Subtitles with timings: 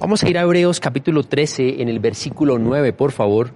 [0.00, 3.52] Vamos a ir a Hebreos capítulo 13 en el versículo 9, por favor.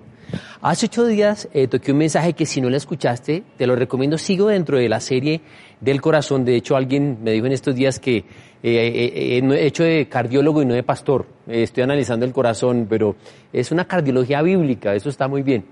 [0.62, 4.18] Hace ocho días eh, toqué un mensaje que si no lo escuchaste, te lo recomiendo,
[4.18, 5.40] sigo dentro de la serie
[5.80, 6.44] del corazón.
[6.44, 8.24] De hecho, alguien me dijo en estos días que eh,
[8.62, 11.26] eh, he hecho de cardiólogo y no de pastor.
[11.48, 13.16] estoy analizando el corazón, pero
[13.52, 15.64] es una cardiología bíblica, eso está muy bien.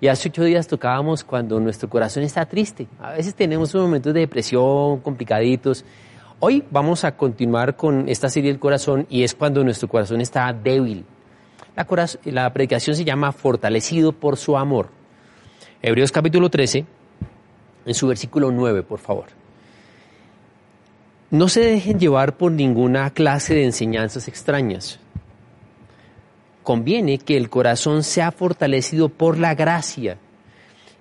[0.00, 2.86] Y hace ocho días tocábamos cuando nuestro corazón está triste.
[3.00, 5.84] A veces tenemos momentos de depresión, complicaditos,
[6.40, 10.52] Hoy vamos a continuar con esta serie del corazón y es cuando nuestro corazón está
[10.52, 11.04] débil.
[12.26, 14.88] La, predicación se llama Fortalecido por su amor.
[15.82, 16.86] Hebreos capítulo 13,
[17.86, 19.24] en su versículo 9, por favor.
[21.32, 25.00] No se dejen llevar por ninguna clase de enseñanzas extrañas.
[26.62, 30.18] Conviene que el corazón sea fortalecido por la gracia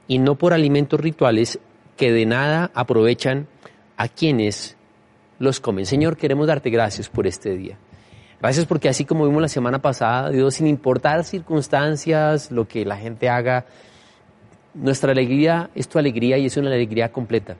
[0.07, 1.59] y no por alimentos rituales
[1.95, 3.47] que de nada aprovechan
[3.97, 4.76] a quienes
[5.39, 5.85] los comen.
[5.85, 7.77] Señor, queremos darte gracias por este día.
[8.39, 12.95] Gracias porque así como vimos la semana pasada, Dios, sin importar circunstancias, lo que la
[12.95, 13.65] gente haga,
[14.75, 17.57] nuestra alegría es tu alegría y es una alegría completa.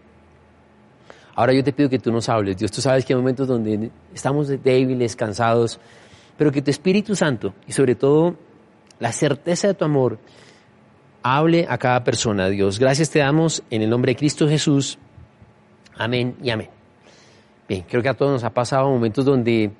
[1.36, 2.58] Ahora yo te pido que tú nos hables.
[2.58, 5.80] Dios, tú sabes que hay momentos donde estamos débiles, cansados,
[6.38, 8.36] pero que tu Espíritu Santo y sobre todo
[9.00, 10.20] la certeza de tu amor
[11.24, 12.50] hable a cada persona.
[12.50, 14.98] Dios, gracias te damos en el nombre de Cristo Jesús.
[15.98, 16.77] Amén y amén.
[17.68, 19.72] Bien, creo que a todos nos ha pasado momentos donde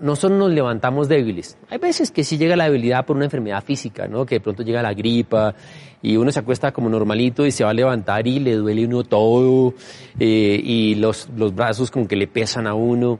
[0.00, 1.56] no solo nos levantamos débiles.
[1.70, 4.26] Hay veces que sí llega la debilidad por una enfermedad física, ¿no?
[4.26, 5.54] Que de pronto llega la gripa
[6.02, 9.04] y uno se acuesta como normalito y se va a levantar y le duele uno
[9.04, 9.74] todo
[10.18, 13.18] eh, y los, los brazos como que le pesan a uno.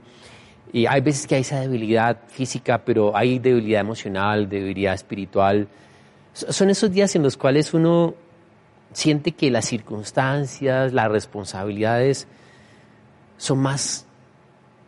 [0.73, 5.69] Y hay veces que hay esa debilidad física, pero hay debilidad emocional, debilidad espiritual.
[6.35, 8.15] Son esos días en los cuales uno
[8.93, 12.29] siente que las circunstancias, las responsabilidades
[13.39, 14.08] son más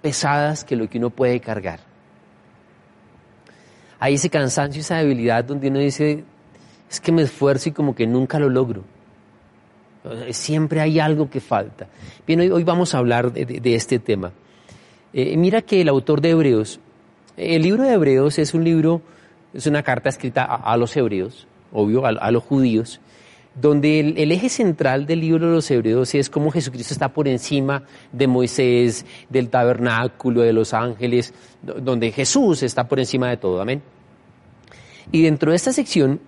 [0.02, 1.80] pesadas que lo que uno puede cargar.
[3.98, 6.24] Hay ese cansancio, esa debilidad donde uno dice,
[6.90, 8.84] es que me esfuerzo y como que nunca lo logro.
[10.30, 11.86] Siempre hay algo que falta.
[12.26, 14.32] Bien, hoy, vamos a hablar de, este tema.
[15.12, 16.80] Eh, mira que el autor de Hebreos,
[17.36, 19.02] el libro de Hebreos es un libro,
[19.52, 23.00] es una carta escrita a, los hebreos, obvio, a los judíos,
[23.54, 27.82] donde el, eje central del libro de los Hebreos es cómo Jesucristo está por encima
[28.12, 33.60] de Moisés, del tabernáculo, de los ángeles, donde Jesús está por encima de todo.
[33.60, 33.82] Amén.
[35.12, 36.20] Y dentro de esta sección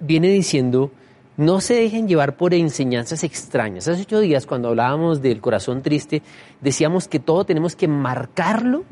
[0.00, 0.90] viene diciendo,
[1.36, 3.88] no se dejen llevar por enseñanzas extrañas.
[3.88, 6.22] Hace ocho días, cuando hablábamos del corazón triste,
[6.60, 8.84] decíamos que todo tenemos que marcarlo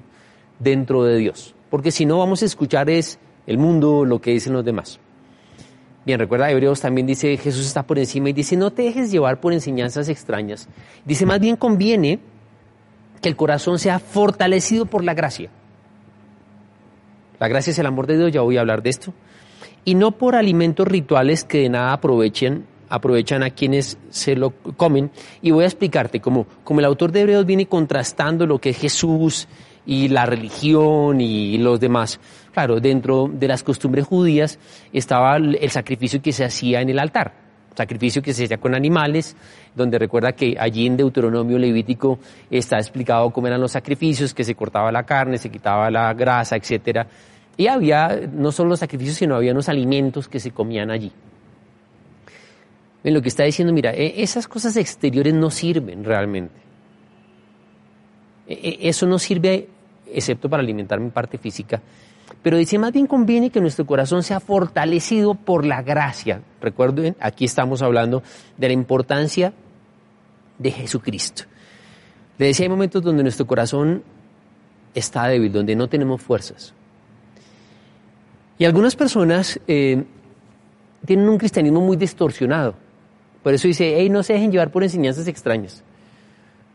[0.59, 4.53] dentro de Dios, porque si no vamos a escuchar es el mundo, lo que dicen
[4.55, 5.01] los demás.
[6.05, 9.41] Bien, recuerda, Hebreos también dice, Jesús está por encima y dice, no te dejes llevar
[9.41, 10.69] por enseñanzas extrañas.
[11.05, 12.21] Dice, más bien conviene
[13.21, 15.51] que el corazón sea fortalecido por la gracia.
[17.39, 19.13] La gracia es el amor de Dios, ya voy a hablar de esto.
[19.85, 25.11] Y no por alimentos rituales que de nada aprovechen, aprovechan a quienes se lo comen.
[25.43, 28.79] Y voy a explicarte, como, como el autor de Hebreos viene contrastando lo que es
[28.79, 29.49] Jesús
[29.87, 32.21] y la religión y los demás.
[32.53, 34.59] Claro, dentro de las costumbres judías
[34.93, 37.33] estaba el sacrificio que se hacía en el altar,
[37.77, 39.37] sacrificio que se hacía con animales,
[39.75, 42.19] donde recuerda que allí en Deuteronomio Levítico
[42.51, 46.57] está explicado cómo eran los sacrificios, que se cortaba la carne, se quitaba la grasa,
[46.57, 47.07] etcétera.
[47.57, 51.13] Y había no solo los sacrificios, sino había unos alimentos que se comían allí.
[53.03, 56.61] En lo que está diciendo, mira, e, esas cosas exteriores no sirven realmente.
[58.47, 59.69] E, e, eso no sirve
[60.13, 61.81] excepto para alimentar mi parte física.
[62.43, 66.43] Pero dice, más bien conviene que nuestro corazón sea fortalecido por la gracia.
[66.61, 68.23] Recuerden, aquí estamos hablando
[68.57, 69.53] de la importancia
[70.59, 71.45] de Jesucristo.
[72.39, 74.03] Le decía, hay momentos donde nuestro corazón
[74.95, 76.73] está débil, donde no tenemos fuerzas.
[78.59, 80.05] Y algunas personas eh,
[81.07, 82.75] tienen un cristianismo muy distorsionado.
[83.43, 85.83] Por eso dice, hey, no se dejen llevar por enseñanzas extrañas.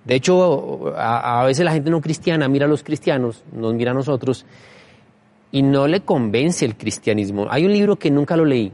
[0.03, 3.91] De hecho, a, a, veces la gente no cristiana mira a los cristianos, nos mira
[3.91, 4.45] a nosotros,
[5.51, 7.47] y no le convence el cristianismo.
[7.49, 8.71] Hay un libro que nunca lo leí.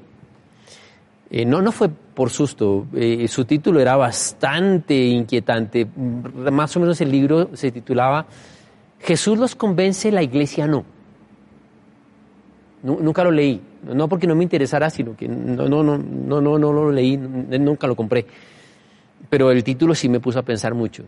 [1.29, 2.87] Eh, no, no fue por susto.
[2.93, 5.85] Eh, su título era bastante inquietante.
[5.85, 8.25] Más o menos el libro se titulaba
[8.99, 10.83] Jesús los convence, la iglesia no.
[12.83, 13.61] Nunca lo leí.
[13.83, 17.17] No porque no me interesara, sino que no, no, no, no, no, no lo leí,
[17.17, 18.25] nunca lo compré.
[19.29, 21.03] Pero el título sí me puso a pensar mucho.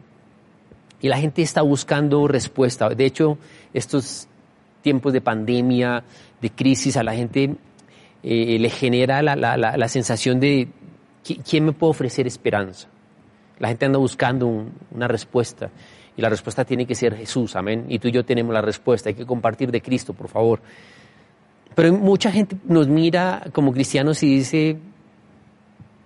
[1.02, 2.90] Y la gente está buscando respuesta.
[2.90, 3.38] De hecho,
[3.74, 4.28] estos
[4.84, 6.04] tiempos de pandemia,
[6.40, 7.56] de crisis, a la gente
[8.22, 10.68] eh, le genera la, la, la, sensación de
[11.24, 12.88] ¿quién me puede ofrecer esperanza?
[13.60, 15.72] La gente anda buscando una respuesta
[16.16, 17.86] y la respuesta tiene que ser Jesús, amén.
[17.90, 20.62] Y tú y yo tenemos la respuesta, hay que compartir de Cristo, por favor.
[21.74, 24.78] Pero mucha gente nos mira como cristianos y dice,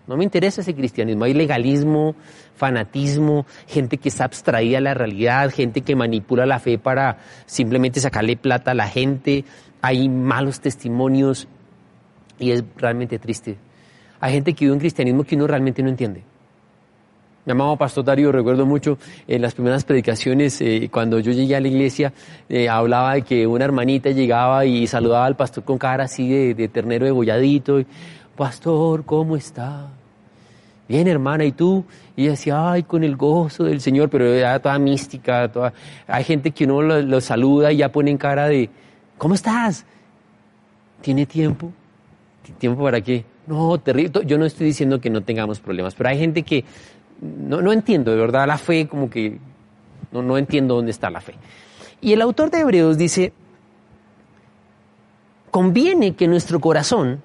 [0.07, 2.15] no me interesa ese cristianismo, hay legalismo,
[2.55, 7.99] fanatismo, gente que está abstraída a la realidad, gente que manipula la fe para simplemente
[7.99, 9.45] sacarle plata a la gente,
[9.81, 11.47] hay malos testimonios
[12.39, 13.57] y es realmente triste.
[14.19, 16.23] Hay gente que vive un cristianismo que uno realmente no entiende.
[17.45, 21.61] Mi amado Pastor Darío, recuerdo mucho en las primeras predicaciones, eh, cuando yo llegué a
[21.61, 22.11] la iglesia,
[22.49, 26.67] eh, hablaba de que una hermanita llegaba y saludaba al pastor con cara así de,
[26.67, 27.79] ternero degolladito.
[27.79, 27.87] Y,
[28.35, 29.87] pastor, ¿cómo está?
[30.87, 31.83] Bien, hermana, ¿y tú?
[32.15, 35.73] Y ella decía, ay, con el gozo del Señor, pero era toda mística, toda...
[36.07, 38.69] Hay gente que uno lo, saluda y ya pone en cara de,
[39.17, 39.85] ¿cómo estás?
[41.01, 41.71] ¿Tiene tiempo?
[42.57, 43.25] ¿Tiempo para qué?
[43.47, 44.21] No, terrible.
[44.25, 46.63] Yo no estoy diciendo que no tengamos problemas, pero hay gente que
[47.21, 49.39] no, no entiendo, de verdad, la fe como que
[50.11, 51.33] no, no entiendo dónde está la fe.
[51.99, 53.33] Y el autor de Hebreos dice,
[55.51, 57.21] conviene que nuestro corazón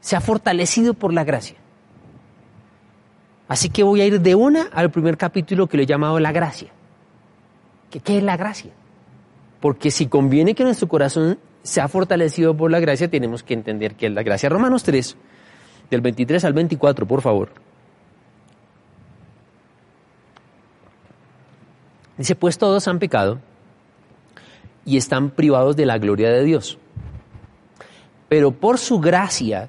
[0.00, 1.59] sea fortalecido por la gracia.
[3.50, 6.30] Así que voy a ir de una al primer capítulo que le he llamado la
[6.30, 6.68] gracia.
[7.90, 8.70] ¿Qué, ¿Qué, es la gracia?
[9.58, 14.06] Porque si conviene que nuestro corazón sea fortalecido por la gracia, tenemos que entender qué
[14.06, 14.48] es la gracia.
[14.48, 15.16] Romanos 3,
[15.90, 17.48] del 23 al 24, por favor.
[22.16, 23.40] Dice, pues todos han pecado
[24.84, 26.78] y están privados de la gloria de Dios.
[28.28, 29.68] Pero por su gracia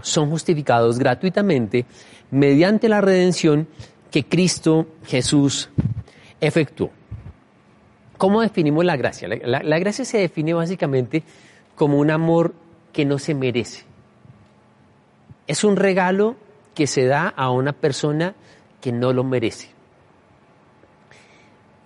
[0.00, 1.84] son justificados gratuitamente
[2.30, 3.68] mediante la redención
[4.10, 5.70] que Cristo Jesús
[6.40, 6.90] efectuó.
[8.16, 9.28] ¿Cómo definimos la gracia?
[9.28, 11.22] La, gracia se define básicamente
[11.76, 12.52] como un amor
[12.92, 13.84] que no se merece.
[15.46, 16.36] Es un regalo
[16.74, 18.34] que se da a una persona
[18.80, 19.68] que no lo merece.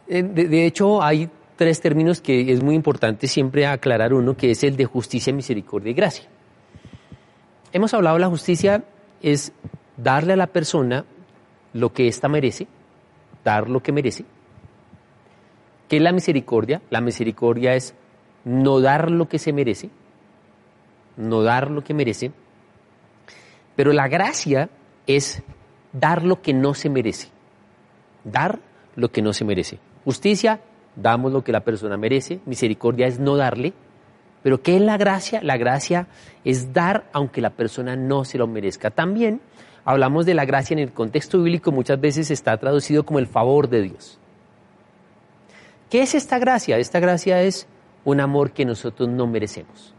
[0.09, 4.65] Eh, de, hecho, hay tres términos que es muy importante siempre aclarar uno, que es
[4.65, 6.25] el de justicia, misericordia y gracia.
[7.73, 8.85] Hemos hablado de la justicia
[9.23, 9.53] es
[9.97, 11.05] darle a la persona
[11.73, 12.67] lo que ésta merece,
[13.45, 14.25] dar lo que merece.
[15.89, 16.83] ¿Qué es la misericordia?
[16.91, 17.95] La misericordia es
[18.45, 19.91] no dar lo que se merece,
[21.17, 22.33] no dar lo que merece,
[23.77, 24.71] pero la gracia
[25.07, 25.43] es
[25.93, 27.29] dar lo que no se merece,
[28.25, 28.61] dar
[28.97, 29.79] lo que no se merece.
[30.05, 30.61] Justicia,
[30.97, 32.41] damos lo que la persona merece.
[32.47, 33.73] Misericordia es no darle.
[34.43, 35.41] Pero ¿qué es la gracia?
[35.43, 36.09] La gracia
[36.45, 38.91] es dar aunque la persona no se lo merezca.
[38.91, 39.41] También
[39.85, 43.69] hablamos de la gracia en el contexto bíblico, muchas veces está traducido como el favor
[43.69, 44.19] de Dios.
[45.91, 46.79] ¿Qué es esta gracia?
[46.79, 47.67] Esta gracia es
[48.05, 49.95] un amor que nosotros no merecemos.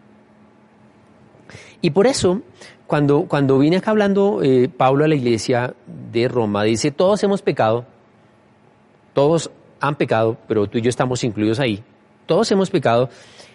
[1.81, 2.41] Y por eso,
[2.87, 5.75] cuando, cuando vine acá hablando eh, Pablo a la iglesia
[6.11, 7.85] de Roma, dice, todos hemos pecado,
[9.13, 11.83] todos han pecado, pero tú y yo estamos incluidos ahí.
[12.25, 13.09] Todos hemos pecado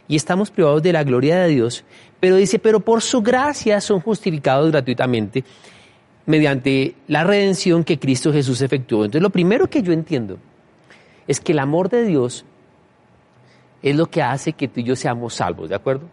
[0.06, 1.84] y estamos privados de la gloria de Dios.
[2.20, 5.44] Pero dice, pero por su gracia son justificados gratuitamente
[6.28, 9.06] mediante la redención que Cristo Jesús efectuó.
[9.06, 10.36] Entonces lo primero que yo entiendo
[11.26, 12.44] es que el amor de Dios
[13.82, 16.06] es lo que hace que tú y yo seamos salvos, ¿de acuerdo?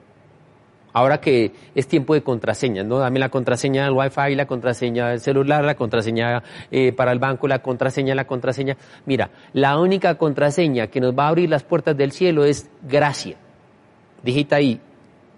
[0.94, 3.00] Ahora que es tiempo de contraseñas, ¿no?
[3.00, 6.42] Dame la contraseña del Wi-Fi, la contraseña del celular, la contraseña
[6.72, 8.78] eh, para el banco, la contraseña, la contraseña.
[9.06, 13.36] Mira, la única contraseña que nos va a abrir las puertas del cielo es gracia.
[14.24, 14.80] Digita ahí,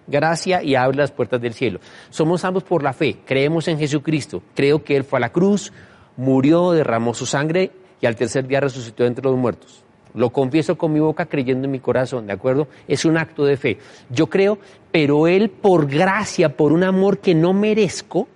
[0.08, 1.80] gracia y abre las puertas del cielo.
[2.10, 5.72] Somos salvos por la fe, creemos en Jesucristo, creo que Él fue a la cruz,
[6.16, 7.72] murió, derramó su sangre
[8.02, 9.84] y al tercer día resucitó entre los muertos.
[10.14, 12.68] Lo confieso con mi boca creyendo en mi corazón, ¿de acuerdo?
[12.88, 13.78] Es un acto de fe.
[14.10, 14.58] Yo creo,
[14.92, 18.28] pero Él por gracia, por un amor que no merezco,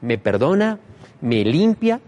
[0.00, 0.78] me perdona,
[1.20, 2.00] me limpia,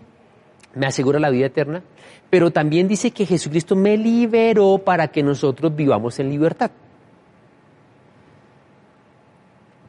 [0.75, 1.82] me asegura la vida eterna,
[2.30, 6.70] pero también dice que Jesucristo me liberó para que nosotros vivamos en libertad.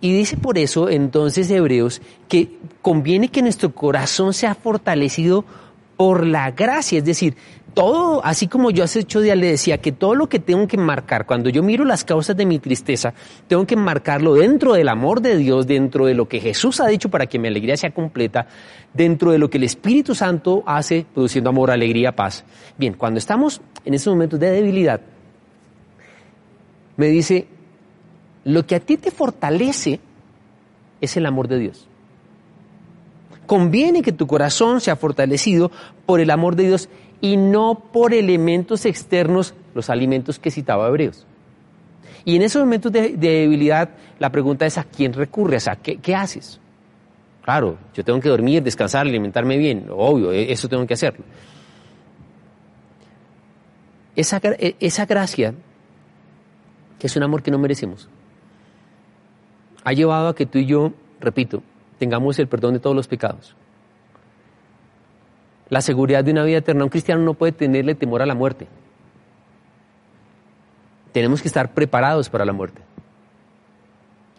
[0.02, 5.44] Y dice por eso entonces Hebreos que conviene que nuestro corazón sea fortalecido
[5.98, 7.36] por la gracia, es decir,
[7.74, 10.78] todo, así como yo hace ocho días le decía que todo lo que tengo que
[10.78, 13.14] marcar, cuando yo miro las causas de mi tristeza,
[13.48, 17.10] tengo que marcarlo dentro del amor de Dios, dentro de lo que Jesús ha dicho
[17.10, 18.48] para que mi alegría sea completa,
[18.94, 22.44] dentro de lo que el Espíritu Santo hace, produciendo amor, alegría, paz.
[22.78, 25.02] Bien, cuando estamos en esos momentos de debilidad,
[26.98, 27.48] me dice,
[28.44, 30.00] lo que a ti te fortalece
[31.02, 31.88] es el amor de Dios.
[33.46, 35.72] Conviene que tu corazón sea fortalecido
[36.06, 36.90] por el amor de Dios
[37.22, 41.26] y no por elementos externos, los alimentos que citaba Hebreos.
[42.26, 46.16] Y en esos momentos de, debilidad, la pregunta es a quién recurres, a qué, qué
[46.16, 46.60] haces.
[47.44, 51.26] Claro, yo tengo que dormir, descansar, alimentarme bien, obvio, e, eso tengo que hacerlo.
[54.16, 55.54] Esa, e, esa gracia,
[57.00, 58.10] que es un amor que no merecemos,
[59.90, 61.64] ha llevado a que tú y yo, repito,
[61.98, 63.56] tengamos el perdón de todos los pecados.
[65.68, 66.84] La seguridad de una vida eterna.
[66.84, 68.68] Un cristiano no puede tenerle temor a la muerte.
[71.12, 72.84] Tenemos que estar preparados para la muerte.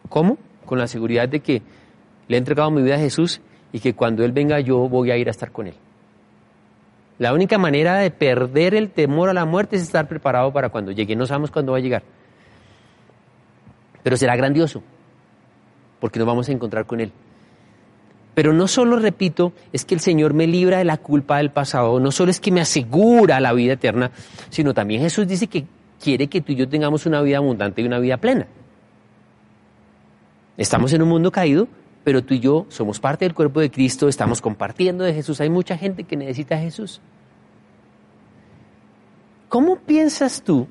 [0.09, 0.39] ¿Cómo?
[0.67, 1.63] Con la seguridad de que
[2.29, 3.41] le he entregado mi vida a Jesús
[3.73, 5.75] y que cuando Él venga yo voy a ir a estar con Él.
[7.19, 10.93] La única manera de perder el temor a la muerte es estar preparado para cuando
[10.93, 11.17] llegue.
[11.17, 12.05] No sabemos cuándo va a llegar.
[14.05, 14.81] Pero será grandioso
[16.01, 17.13] porque nos vamos a encontrar con Él.
[18.35, 22.01] Pero no solo, repito, es que el Señor me libra de la culpa del pasado,
[22.01, 24.11] no solo es que me asegura la vida eterna,
[24.51, 25.67] sino también Jesús dice que
[26.03, 28.47] quiere que tú y yo tengamos una vida abundante y una vida plena.
[30.57, 31.69] Estamos en un mundo caído,
[32.05, 35.41] pero tú y yo somos parte del cuerpo de Cristo, estamos compartiendo de Jesús.
[35.41, 37.01] Hay mucha gente que necesita a Jesús.
[39.49, 40.69] ¿Cómo piensas tú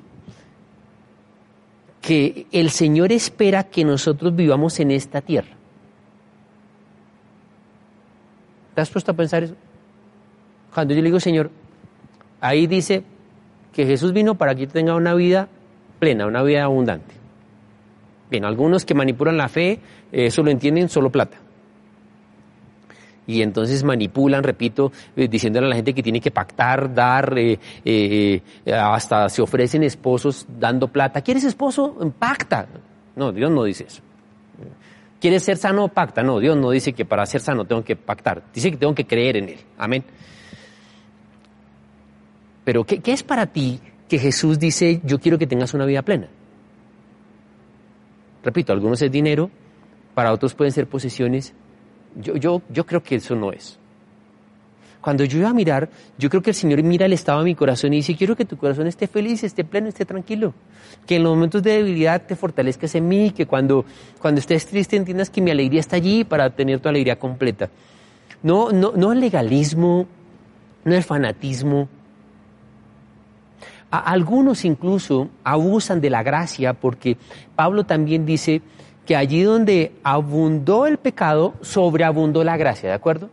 [2.02, 5.56] que el Señor espera que nosotros vivamos en esta tierra.
[8.76, 9.56] ¿Te has puesto a pensar eso?
[10.74, 11.52] Cuando yo le digo, Señor,
[12.40, 13.04] ahí dice
[13.74, 15.50] que Jesús vino para que yo tenga una vida
[16.00, 17.16] plena, una vida abundante.
[18.32, 19.80] Bien, algunos que manipulan la fe,
[20.12, 21.38] eso lo entienden solo plata
[23.30, 27.60] y entonces manipulan, repito, eh, diciéndole a la gente que tiene que pactar, dar, eh,
[27.86, 28.42] eh,
[28.74, 31.22] hasta se ofrecen esposos dando plata.
[31.22, 31.96] ¿Quieres esposo?
[32.18, 32.68] Pacta.
[33.16, 34.02] No, Dios no dice eso.
[35.22, 35.90] ¿Quieres ser sano?
[35.90, 36.24] Pacta.
[36.24, 38.42] No, Dios no dice que para ser sano tengo que pactar.
[38.52, 39.60] Dice que tengo que creer en Él.
[39.78, 40.04] Amén.
[42.64, 46.02] Pero ¿qué, qué es para ti que Jesús dice, yo quiero que tengas una vida
[46.02, 46.30] plena?
[48.44, 49.52] Repito, algunos es dinero,
[50.16, 51.54] para otros pueden ser posesiones,
[52.16, 53.80] yo, yo, yo creo que eso no es.
[55.02, 57.56] Cuando yo iba a mirar, yo creo que el Señor mira el estado de mi
[57.56, 60.54] corazón y dice, quiero que tu corazón esté feliz, esté pleno, esté tranquilo.
[61.06, 63.86] Que en los momentos de debilidad te fortalezcas en mí, que cuando,
[64.22, 67.70] cuando estés triste entiendas que mi alegría está allí para tener tu alegría completa.
[68.44, 70.06] No, no, no el legalismo,
[70.84, 71.88] no el fanatismo.
[73.90, 77.16] algunos incluso abusan de la gracia porque
[77.56, 78.62] Pablo también dice,
[79.10, 83.32] que allí donde abundó el pecado, sobreabundó la gracia, ¿de acuerdo?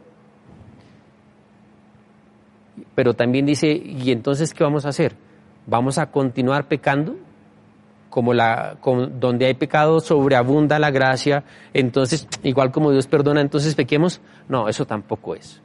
[2.95, 5.17] Pero también dice, ¿y entonces qué vamos a hacer?
[5.67, 7.17] ¿Vamos a continuar pecando?
[8.09, 8.79] Como la,
[9.21, 14.23] donde hay pecado sobreabunda la gracia, entonces, igual como Dios perdona, entonces pequemos.
[14.49, 15.61] No, eso tampoco es.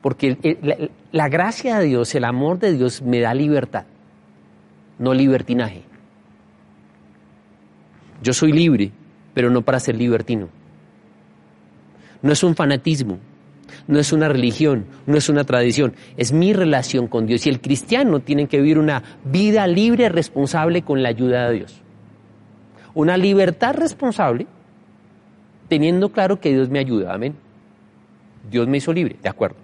[0.00, 3.84] Porque la gracia de Dios, el amor de Dios me da libertad,
[4.98, 5.82] no libertinaje.
[8.22, 8.90] Yo soy libre,
[9.38, 10.48] pero no para ser libertino.
[12.22, 13.20] No es un fanatismo,
[13.86, 17.46] no es una religión, no es una tradición, es mi relación con Dios.
[17.46, 21.80] Y el cristiano tiene que vivir una vida libre, responsable con la ayuda de Dios.
[22.94, 24.48] Una libertad responsable,
[25.68, 27.36] teniendo claro que Dios me ayuda, amén.
[28.50, 29.58] Dios me hizo libre, de acuerdo.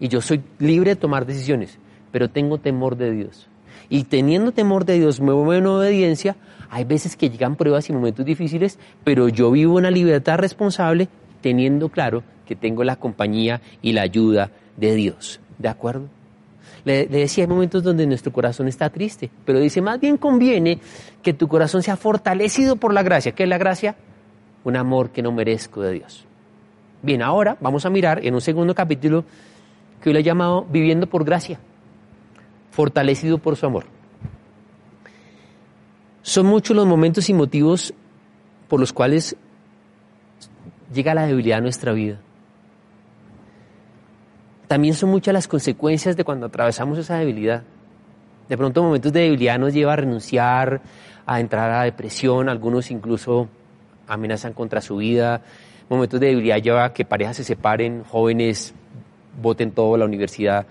[0.00, 1.78] Y yo soy libre de tomar decisiones,
[2.10, 3.50] pero tengo temor de Dios.
[3.90, 6.34] Y teniendo temor de Dios, me muevo en obediencia
[6.72, 11.06] hay veces que llegan pruebas y momentos difíciles, pero yo vivo una libertad responsable
[11.42, 15.38] teniendo claro que tengo la compañía y la ayuda de Dios.
[15.58, 16.08] ¿De acuerdo?
[16.86, 20.78] Le, decía, hay momentos donde nuestro corazón está triste, pero dice, más bien conviene
[21.22, 23.32] que tu corazón sea fortalecido por la gracia.
[23.32, 23.94] ¿Qué es la gracia?
[24.64, 26.24] Un amor que no merezco de Dios.
[27.02, 29.26] Bien, ahora vamos a mirar en un segundo capítulo
[30.00, 31.60] que hoy le he llamado Viviendo por Gracia,
[32.70, 33.84] fortalecido por su amor.
[36.22, 37.92] Son muchos los momentos y motivos
[38.68, 39.36] por los cuales
[40.92, 42.18] llega la debilidad a nuestra vida.
[44.72, 47.62] también son muchas las consecuencias de cuando atravesamos esa debilidad.
[48.48, 50.80] De pronto momentos de debilidad nos lleva a renunciar,
[51.26, 53.50] a entrar a depresión, algunos incluso
[54.08, 55.42] amenazan contra su vida,
[55.90, 58.72] momentos de debilidad lleva a que parejas se separen, jóvenes
[59.42, 60.66] voten todo la universidad.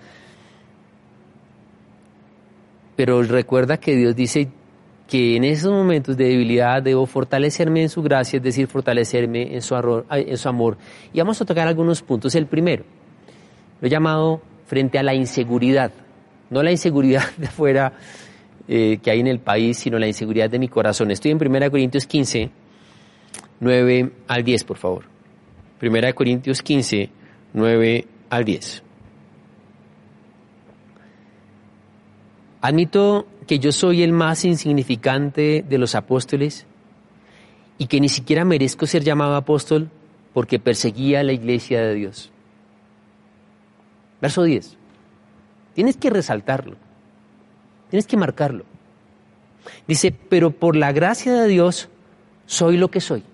[2.96, 4.48] Pero recuerda que Dios dice
[5.12, 9.60] que en esos momentos de debilidad debo fortalecerme en su gracia, es decir, fortalecerme en
[9.60, 9.74] su,
[10.48, 10.78] amor.
[11.12, 12.34] Y vamos a tocar algunos puntos.
[12.34, 12.82] El primero,
[13.82, 15.92] lo he llamado frente a la inseguridad,
[16.48, 17.92] no la inseguridad de afuera
[18.66, 21.10] eh, que hay en el país, sino la inseguridad de mi corazón.
[21.10, 22.48] Estoy en 1 Corintios 15,
[23.60, 25.04] 9 al 10, por favor.
[25.82, 27.10] 1 Corintios 15,
[27.52, 28.82] 9 al 10.
[32.62, 36.66] Admito que yo soy el más insignificante de los apóstoles
[37.78, 39.90] y que ni siquiera merezco ser llamado apóstol
[40.32, 42.30] porque perseguía la iglesia de Dios.
[44.20, 44.76] Verso 10.
[45.74, 46.76] Tienes que resaltarlo.
[47.90, 48.64] Tienes que marcarlo.
[49.86, 51.88] Dice, pero por la gracia de Dios
[52.46, 53.24] soy lo que soy.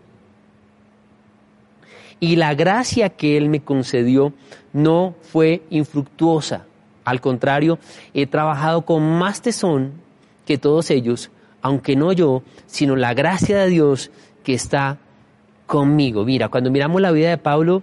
[2.21, 4.33] Y la gracia que Él me concedió
[4.73, 6.68] no fue infructuosa.
[7.09, 7.79] Al contrario,
[8.15, 9.93] he trabajado con más tesón
[10.47, 11.31] que todos ellos,
[11.63, 14.11] aunque no yo, sino la gracia de Dios
[14.45, 14.99] que está
[15.67, 16.25] conmigo.
[16.25, 17.83] Mira, cuando miramos la vida de Pablo,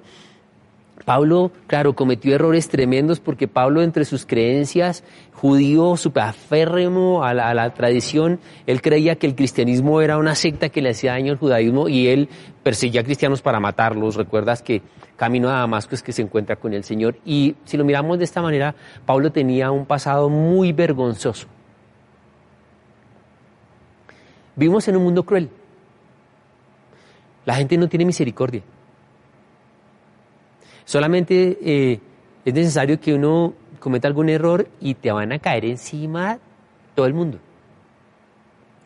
[1.05, 7.53] Pablo, claro, cometió errores tremendos porque Pablo, entre sus creencias, judío, superaférrimo a la, a
[7.53, 11.37] la tradición, él creía que el cristianismo era una secta que le hacía daño al
[11.37, 12.27] judaísmo y él
[12.63, 14.15] perseguía a cristianos para matarlos.
[14.15, 14.81] Recuerdas que
[15.15, 17.17] camino a Damasco es que se encuentra con el Señor.
[17.23, 18.73] Y si lo miramos de esta manera,
[19.05, 21.47] Pablo tenía un pasado muy vergonzoso.
[24.55, 25.49] Vivimos en un mundo cruel.
[27.45, 28.63] La gente no tiene misericordia.
[30.85, 31.99] Solamente eh,
[32.45, 36.39] es necesario que uno cometa algún error y te van a caer encima
[36.93, 37.39] todo el mundo.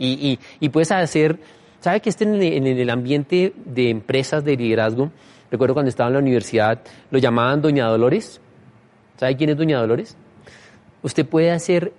[0.01, 1.39] Y, y, puedes hacer,
[1.81, 5.11] ¿sabe que este en el, ambiente de empresas de liderazgo?
[5.51, 6.79] Recuerdo cuando estaba en la universidad,
[7.11, 8.39] lo llamaban Doña Dolores.
[9.17, 10.15] ¿Sabe quién es Doña Dolores?
[11.01, 11.91] Usted puede hacer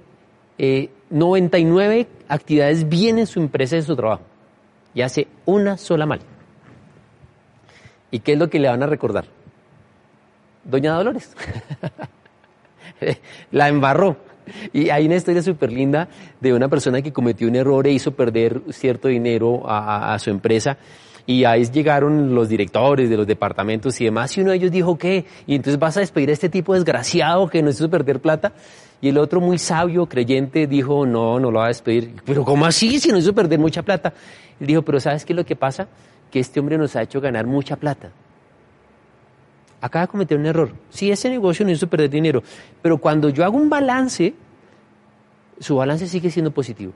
[1.11, 4.23] 99 eh, actividades bien en su empresa, en su trabajo,
[4.95, 6.21] y hace una sola mal.
[8.11, 9.27] ¿Y qué es lo que le van a recordar?
[10.65, 11.35] Doña Dolores.
[13.51, 14.17] la embarró.
[14.73, 16.09] Y hay una historia súper linda
[16.41, 20.77] de una persona que cometió un error e hizo perder cierto dinero a, su empresa.
[21.27, 24.37] Y ahí llegaron los directores de los departamentos y demás.
[24.37, 25.25] Y uno de ellos dijo, ¿qué?
[25.47, 28.53] Y entonces vas a despedir a este tipo desgraciado que nos hizo perder plata.
[29.01, 32.15] Y el otro muy sabio, creyente, dijo, no, no lo va a despedir.
[32.25, 32.99] Pero ¿cómo así?
[32.99, 34.13] Si nos hizo perder mucha plata.
[34.59, 35.87] Él dijo, pero ¿sabes qué es lo que pasa?
[36.31, 38.11] Que este hombre nos ha hecho ganar mucha plata
[39.81, 40.73] acaba de cometer un error.
[40.91, 42.43] Sí, ese negocio no hizo perder dinero,
[42.83, 44.35] pero cuando yo hago un balance,
[45.59, 46.93] su balance sigue siendo positivo.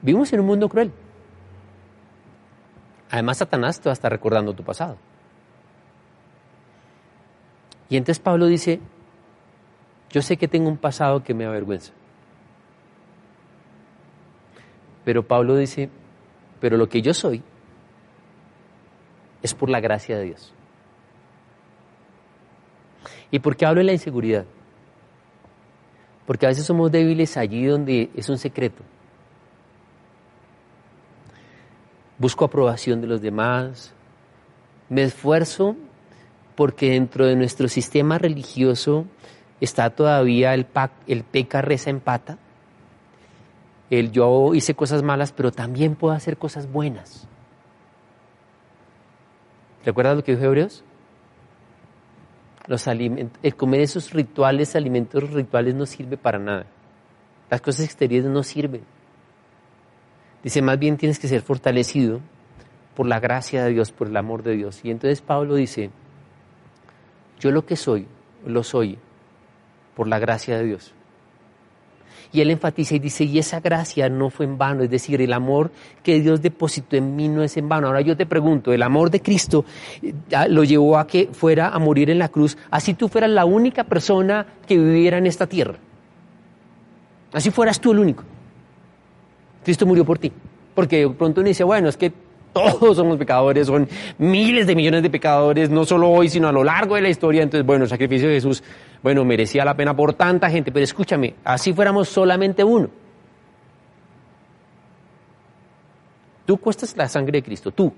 [0.00, 0.92] Vivimos en un mundo cruel.
[3.10, 4.96] Además, Satanás te va a estar recordando tu pasado.
[7.88, 8.80] Y entonces Pablo dice,
[10.10, 11.92] yo sé que tengo un pasado que me avergüenza.
[15.04, 15.90] Pero Pablo dice,
[16.58, 17.42] pero lo que yo soy
[19.42, 20.52] es por la gracia de Dios.
[23.30, 24.44] ¿Y por qué hablo de la inseguridad?
[26.26, 28.82] Porque a veces somos débiles allí donde es un secreto.
[32.18, 33.92] Busco aprobación de los demás.
[34.88, 35.76] Me esfuerzo
[36.54, 39.06] porque dentro de nuestro sistema religioso
[39.60, 40.66] está todavía el,
[41.06, 42.38] el peca, reza, empata.
[43.90, 47.26] El yo hice cosas malas, pero también puedo hacer cosas buenas.
[49.84, 50.84] ¿Recuerdas lo que dijo Hebreos?
[52.66, 56.66] Los el comer esos rituales, alimentos rituales no sirve para nada.
[57.50, 58.82] Las cosas exteriores no sirven.
[60.44, 62.20] Dice, más bien tienes que ser fortalecido
[62.94, 64.80] por la gracia de Dios, por el amor de Dios.
[64.84, 65.90] Y entonces Pablo dice,
[67.40, 68.06] yo lo que soy,
[68.46, 68.98] lo soy
[69.96, 70.94] por la gracia de Dios.
[72.32, 75.32] Y él enfatiza y dice, y esa gracia no fue en vano, es decir, el
[75.32, 75.70] amor
[76.02, 77.88] que Dios depositó en mí no es en vano.
[77.88, 79.64] Ahora yo te pregunto, el amor de Cristo
[80.02, 80.14] eh,
[80.48, 83.84] lo llevó a que fuera a morir en la cruz, así tú fueras la única
[83.84, 85.74] persona que viviera en esta tierra.
[87.32, 88.24] Así fueras tú el único.
[89.64, 90.32] Cristo murió por ti.
[90.74, 92.12] Porque de pronto uno dice, bueno, es que
[92.52, 93.88] todos somos pecadores, son
[94.18, 97.42] miles de millones de pecadores, no solo hoy, sino a lo largo de la historia.
[97.42, 98.62] Entonces, bueno, el sacrificio de Jesús,
[99.02, 102.88] bueno, merecía la pena por tanta gente, pero escúchame, así fuéramos solamente uno.
[106.46, 107.92] Tú cuestas la sangre de Cristo, tú.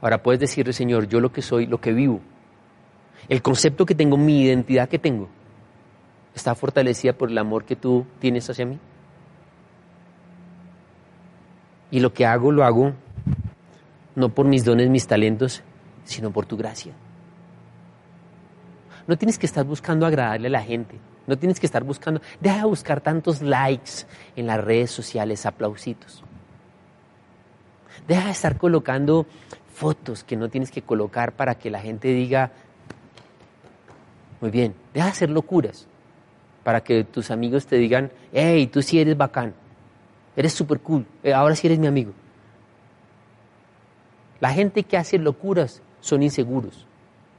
[0.00, 2.20] Ahora puedes decirle, Señor, yo lo que soy, lo que vivo,
[3.28, 5.28] el concepto que tengo, mi identidad que tengo,
[6.34, 8.78] está fortalecida por el amor que tú tienes hacia mí.
[11.90, 12.92] Y lo que hago, lo hago
[14.18, 15.62] no por mis dones, mis talentos,
[16.04, 16.92] sino por tu gracia.
[19.06, 20.98] No tienes que estar buscando agradarle a la gente.
[21.28, 26.24] No tienes que estar buscando, deja de buscar tantos likes en las redes sociales, aplausitos.
[28.08, 29.26] Deja de estar colocando
[29.72, 32.50] fotos que no tienes que colocar para que la gente diga,
[34.40, 35.86] muy bien, deja de hacer locuras
[36.64, 39.54] para que tus amigos te digan, hey, tú sí eres bacán,
[40.38, 42.12] eres súper cool, eh, ahora sí eres mi amigo.
[44.38, 46.86] La gente que hace locuras son inseguros.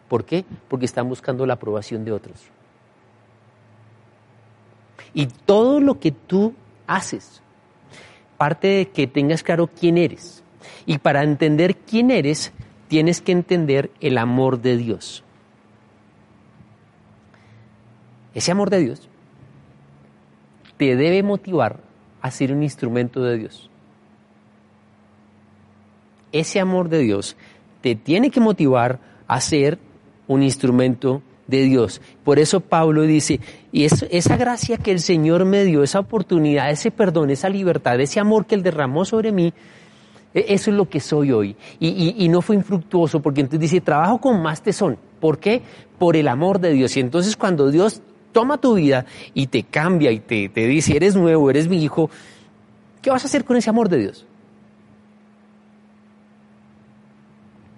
[0.09, 0.43] ¿Por qué?
[0.67, 2.41] Porque están buscando la aprobación de otros.
[5.13, 6.53] Y todo lo que tú
[6.88, 7.41] haces
[8.38, 10.43] parte de que tengas claro quién eres.
[10.85, 12.51] Y para entender quién eres,
[12.89, 15.23] tienes que entender el amor de Dios.
[18.33, 19.07] Ese amor de Dios
[20.75, 21.88] te debe motivar
[22.21, 23.69] a ser un instrumento de Dios.
[26.32, 27.36] Ese amor de Dios
[27.82, 29.79] te tiene que motivar a ser
[30.27, 32.01] un instrumento de Dios.
[32.23, 33.39] Por eso Pablo dice,
[33.71, 38.19] y esa gracia que el Señor me dio, esa oportunidad, ese perdón, esa libertad, ese
[38.19, 39.53] amor que Él derramó sobre mí,
[40.34, 41.55] e, eso es lo que soy hoy.
[41.79, 44.97] Y, y no fue infructuoso, porque entonces dice, trabajo con más tesón.
[45.19, 45.63] ¿Por qué?
[45.97, 46.95] Por el amor de Dios.
[46.95, 51.15] Y entonces cuando Dios toma tu vida y te cambia y te, te dice, eres
[51.15, 52.09] nuevo, eres mi hijo,
[53.01, 54.25] ¿qué vas a hacer con ese amor de Dios?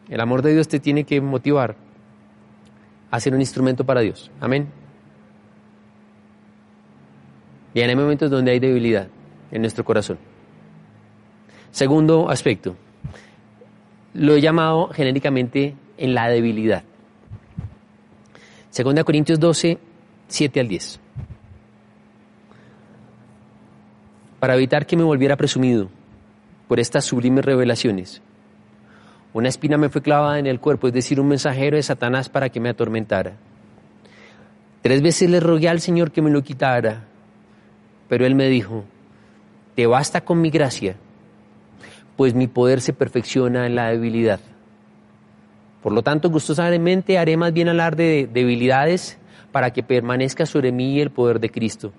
[0.10, 1.76] El amor de Dios te tiene que motivar
[3.10, 4.30] a ser un instrumento para Dios.
[4.40, 4.68] Amén.
[7.74, 9.08] Bien, hay momentos donde hay debilidad
[9.52, 10.18] en nuestro corazón.
[11.72, 12.76] Segundo aspecto,
[14.14, 16.84] lo he llamado genéricamente en la debilidad.
[18.70, 19.78] Segunda Corintios 12,
[20.32, 21.00] 7 al 10.
[24.40, 25.90] Para evitar que me volviera presumido
[26.70, 28.22] por estas sublimes revelaciones,
[29.34, 32.48] una espina me fue clavada en el cuerpo, es decir, un mensajero de Satanás para
[32.48, 33.34] que me atormentara.
[34.82, 37.04] Tres veces le rogué al Señor que me lo quitara,
[38.08, 38.86] pero Él me dijo,
[39.76, 40.96] te basta con mi gracia,
[42.16, 44.40] pues mi poder se perfecciona en la debilidad.
[45.84, 49.18] Por lo tanto, gustosamente haré más bien hablar de debilidades
[49.52, 51.92] para que permanezca sobre mí el poder de Cristo.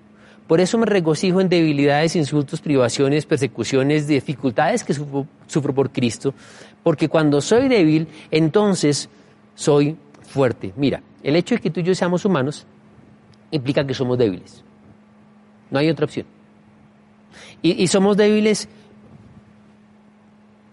[0.47, 6.33] Por eso me regocijo en debilidades, insultos, privaciones, persecuciones, dificultades que sufro, por Cristo,
[6.83, 9.09] porque cuando soy débil, entonces
[9.55, 10.73] soy fuerte.
[10.75, 12.65] Mira, el hecho de que tú y yo seamos humanos
[13.51, 14.63] implica que somos débiles.
[15.71, 16.25] No hay otra opción.
[17.61, 18.67] Y, y somos débiles.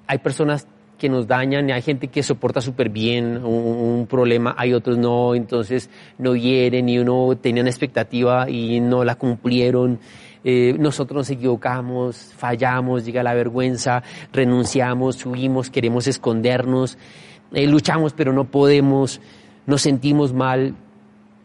[0.09, 0.67] Hay personas
[1.01, 5.89] que nos dañan, hay gente que soporta súper bien un, problema, hay otros no, entonces
[6.19, 9.99] no hieren y uno tenía una expectativa y no la cumplieron.
[10.45, 16.99] Eh, nosotros nos equivocamos, fallamos, llega la vergüenza, renunciamos, subimos, queremos escondernos,
[17.53, 19.21] eh, luchamos pero no podemos,
[19.67, 20.75] nos sentimos mal.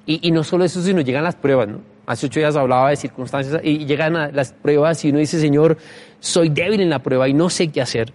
[0.05, 1.79] Y, y no solo eso, sino llegan las pruebas, ¿no?
[2.05, 5.77] Hace ocho días hablaba de circunstancias y llegan a las pruebas y uno dice, Señor,
[6.19, 8.13] soy débil en la prueba y no sé qué hacer.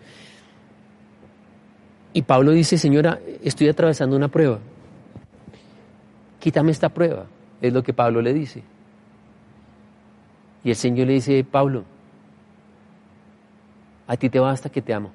[2.12, 4.58] Y Pablo dice, señora, estoy atravesando una prueba.
[6.40, 7.26] Quítame esta prueba,
[7.60, 8.62] es lo que Pablo le dice.
[10.64, 11.84] Y el Señor le dice, Pablo,
[14.06, 15.12] a ti te basta que te amo.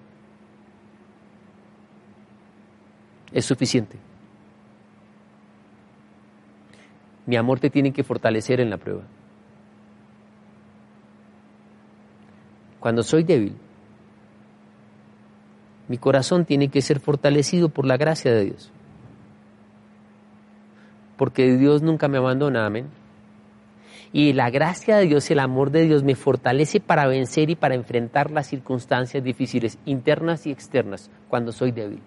[3.31, 3.97] Es suficiente.
[7.25, 9.01] Mi amor te tiene que fortalecer en la prueba.
[12.79, 13.55] Cuando soy débil,
[15.87, 18.71] mi corazón tiene que ser fortalecido por la gracia de Dios.
[21.17, 22.87] Porque Dios nunca me abandona, amén.
[24.11, 27.75] Y la gracia de Dios, el amor de Dios me fortalece para vencer y para
[27.75, 31.99] enfrentar las circunstancias difíciles, internas y externas, cuando soy débil.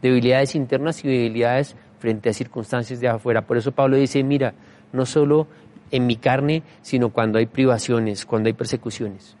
[0.00, 3.42] Debilidades internas y debilidades frente a circunstancias de afuera.
[3.42, 4.54] Por eso Pablo dice, mira,
[4.92, 5.46] no solo
[5.90, 9.36] en mi carne, sino cuando hay privaciones, cuando hay persecuciones.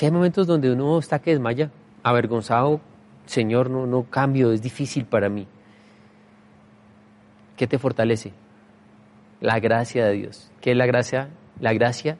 [0.00, 1.70] Si hay momentos donde uno está que desmaya,
[2.02, 2.80] avergonzado,
[3.26, 5.46] Señor, no, no cambio, es difícil para mí.
[7.54, 8.32] ¿Qué te fortalece?
[9.42, 10.50] La gracia de Dios.
[10.62, 11.28] ¿Qué es la gracia?
[11.60, 12.16] La gracia,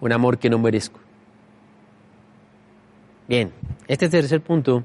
[0.00, 0.98] un amor que no merezco.
[3.28, 3.52] Bien,
[3.86, 4.82] este tercer punto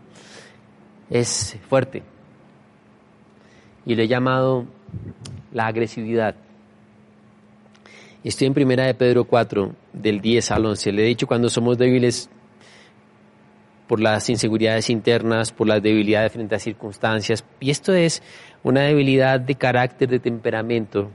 [1.10, 2.04] es fuerte
[3.88, 4.68] y le he llamado
[5.52, 6.36] la agresividad.
[8.24, 10.92] Estoy en primera de Pedro 4, del 10 al 11.
[10.94, 12.30] Le he dicho cuando somos débiles
[13.88, 17.44] por las inseguridades internas, por las debilidades frente a circunstancias.
[17.60, 18.24] Y esto es
[18.64, 21.12] una debilidad de carácter, de temperamento.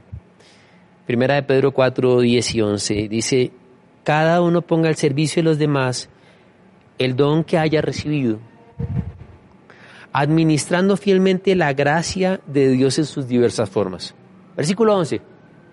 [1.07, 3.07] Primera de Pedro 4, 10 y 11.
[3.07, 3.51] Dice,
[4.03, 6.09] cada uno ponga al servicio de los demás
[6.99, 8.37] el don que haya recibido,
[10.13, 14.13] administrando fielmente la gracia de Dios en sus diversas formas.
[14.55, 15.21] Versículo 11.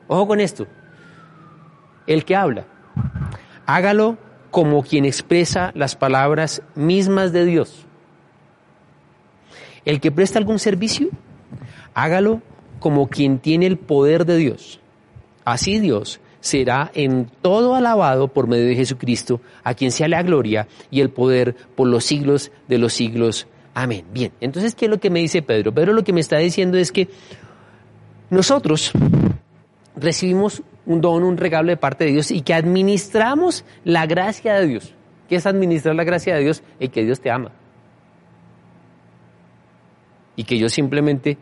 [0.08, 0.66] Ojo con esto.
[2.06, 2.66] El que habla,
[3.66, 4.18] hágalo
[4.50, 7.86] como quien expresa las palabras mismas de Dios.
[9.84, 11.08] El que presta algún servicio,
[11.94, 12.42] hágalo
[12.80, 14.80] como quien tiene el poder de Dios.
[15.44, 20.68] Así Dios será en todo alabado por medio de Jesucristo, a quien sea la gloria
[20.90, 23.46] y el poder por los siglos de los siglos.
[23.74, 24.04] Amén.
[24.12, 25.72] Bien, entonces, ¿qué es lo que me dice Pedro?
[25.72, 27.08] Pedro lo que me está diciendo es que
[28.30, 28.92] nosotros
[29.96, 34.66] recibimos un don, un regalo de parte de Dios y que administramos la gracia de
[34.66, 34.94] Dios.
[35.28, 36.62] ¿Qué es administrar la gracia de Dios?
[36.78, 37.50] Y que Dios te ama.
[40.36, 41.36] Y que yo simplemente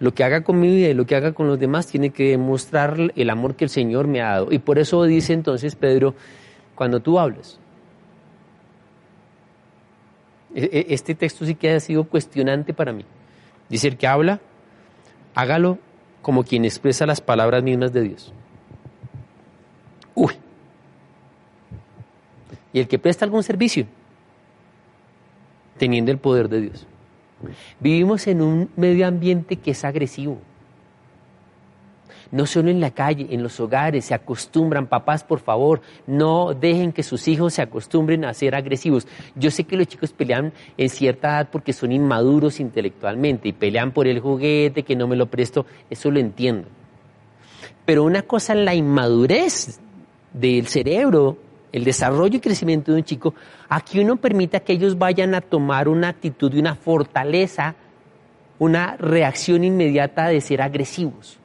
[0.00, 2.30] lo que haga con mi vida y lo que haga con los demás tiene que
[2.30, 4.48] demostrar el amor que el Señor me ha dado.
[4.50, 6.14] Y por eso dice entonces Pedro,
[6.74, 7.60] cuando tú hablas,
[10.54, 13.04] e, e, este texto sí que ha sido cuestionante para mí.
[13.68, 14.40] Dice el que habla,
[15.34, 15.78] hágalo
[16.20, 18.32] como quien expresa las palabras mismas de Dios.
[20.14, 20.34] Uy.
[22.72, 23.86] Y el que presta algún servicio,
[25.78, 26.86] teniendo el poder de Dios.
[27.80, 30.38] Vivimos en un medio ambiente que es agresivo.
[32.30, 36.92] No solo en la calle, en los hogares se acostumbran, papás, por favor, no dejen
[36.92, 39.06] que sus hijos se acostumbren a ser agresivos.
[39.34, 43.92] Yo sé que los chicos pelean en cierta edad porque son inmaduros intelectualmente y pelean
[43.92, 46.68] por el juguete que no me lo presto, eso lo entiendo.
[47.84, 49.81] Pero una cosa la inmadurez
[50.32, 51.36] del cerebro,
[51.72, 53.34] el desarrollo y crecimiento de un chico,
[53.68, 57.74] aquí uno permita que ellos vayan a tomar una actitud y una fortaleza,
[58.58, 61.38] una reacción inmediata de ser agresivos.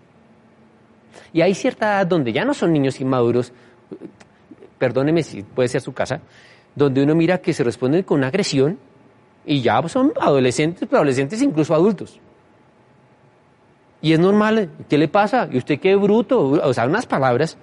[1.34, 3.52] Y hay cierta edad donde ya no son niños inmaduros,
[4.78, 6.21] perdóneme si puede ser su casa,
[6.76, 8.78] donde uno mira que se responden con una agresión
[9.45, 12.19] y ya son adolescentes, pero adolescentes incluso adultos.
[14.02, 15.50] Y es normal, ¿qué le pasa?
[15.52, 16.39] ¿Y usted qué bruto?
[16.39, 17.58] O sea, unas palabras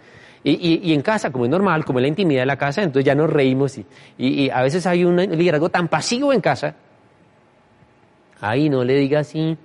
[0.46, 3.14] y, en casa, como es normal, como es la intimidad de la casa, entonces ya
[3.14, 3.78] nos reímos
[4.18, 6.74] y, a veces hay un liderazgo tan pasivo en casa.
[8.40, 9.57] Ay, no le diga así.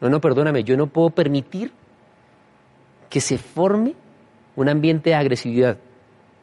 [0.00, 1.70] No, no, perdóname, yo no puedo permitir
[3.10, 3.94] que se forme
[4.56, 5.76] un ambiente de agresividad,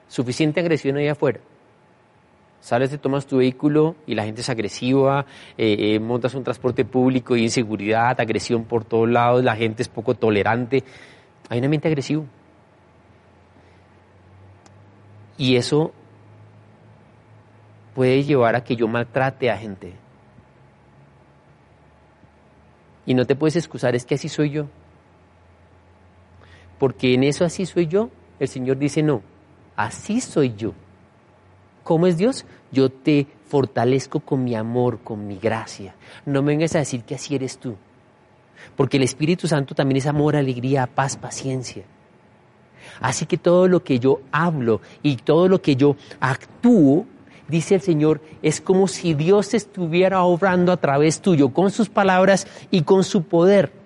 [0.08, 1.40] suficiente agresión ahí afuera.
[2.62, 5.26] Sales, te tomas tu vehículo y la gente es agresiva,
[5.58, 9.88] eh, eh, montas un transporte público y inseguridad, agresión por todos lados, la gente es
[9.88, 10.84] poco tolerante.
[11.50, 12.26] Hay un ambiente agresivo.
[15.38, 15.92] Y eso
[17.96, 19.94] puede llevar a que yo maltrate a gente.
[23.06, 24.68] Y no te puedes excusar, es que así soy yo.
[26.78, 28.10] Porque en eso así soy yo,
[28.40, 29.22] el Señor dice, no,
[29.76, 30.74] así soy yo.
[31.84, 32.46] ¿Cómo es Dios?
[32.72, 35.96] Yo te fortalezco con mi amor, con mi gracia.
[36.26, 37.76] No me vengas a decir que así eres tú.
[38.76, 41.84] Porque el Espíritu Santo también es amor, alegría, paz, paciencia.
[43.00, 47.06] Así que todo lo que yo hablo y todo lo que yo actúo,
[47.48, 52.48] dice el Señor, es como si Dios estuviera obrando a través tuyo, con sus palabras
[52.72, 53.79] y con su poder.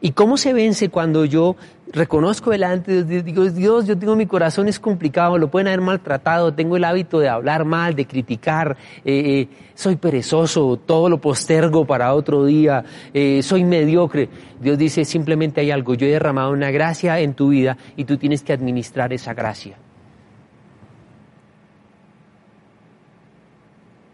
[0.00, 1.56] ¿Y cómo se vence cuando yo
[1.92, 5.80] reconozco delante de Dios, digo, Dios, yo tengo mi corazón es complicado, lo pueden haber
[5.80, 11.20] maltratado, tengo el hábito de hablar mal, de criticar, eh, eh, soy perezoso, todo lo
[11.20, 14.28] postergo para otro día, eh, soy mediocre.
[14.60, 18.18] Dios dice, simplemente hay algo, yo he derramado una gracia en tu vida y tú
[18.18, 19.76] tienes que administrar esa gracia.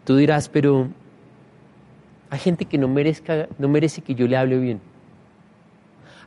[0.03, 0.87] Tú dirás, pero
[2.31, 4.94] hay gente que no, merezca, no merece que yo le hable bien.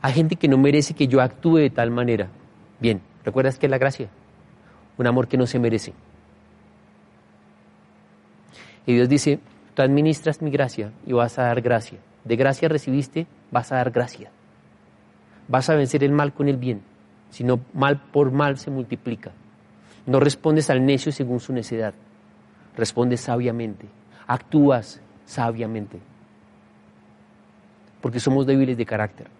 [0.01, 2.29] Hay gente que no merece que yo actúe de tal manera.
[2.79, 4.09] Bien, ¿recuerdas qué es la gracia?
[4.97, 5.93] Un amor que no se merece.
[8.85, 9.39] Y Dios dice,
[9.73, 11.99] tú administras mi gracia y vas a dar gracia.
[12.23, 14.31] De gracia recibiste, vas a dar gracia.
[15.47, 16.81] Vas a vencer el mal con el bien.
[17.29, 19.31] Si no, mal por mal se multiplica.
[20.05, 21.93] No respondes al necio según su necedad.
[22.75, 23.87] Respondes sabiamente.
[24.27, 25.99] Actúas sabiamente.
[28.01, 29.38] Porque somos débiles de carácter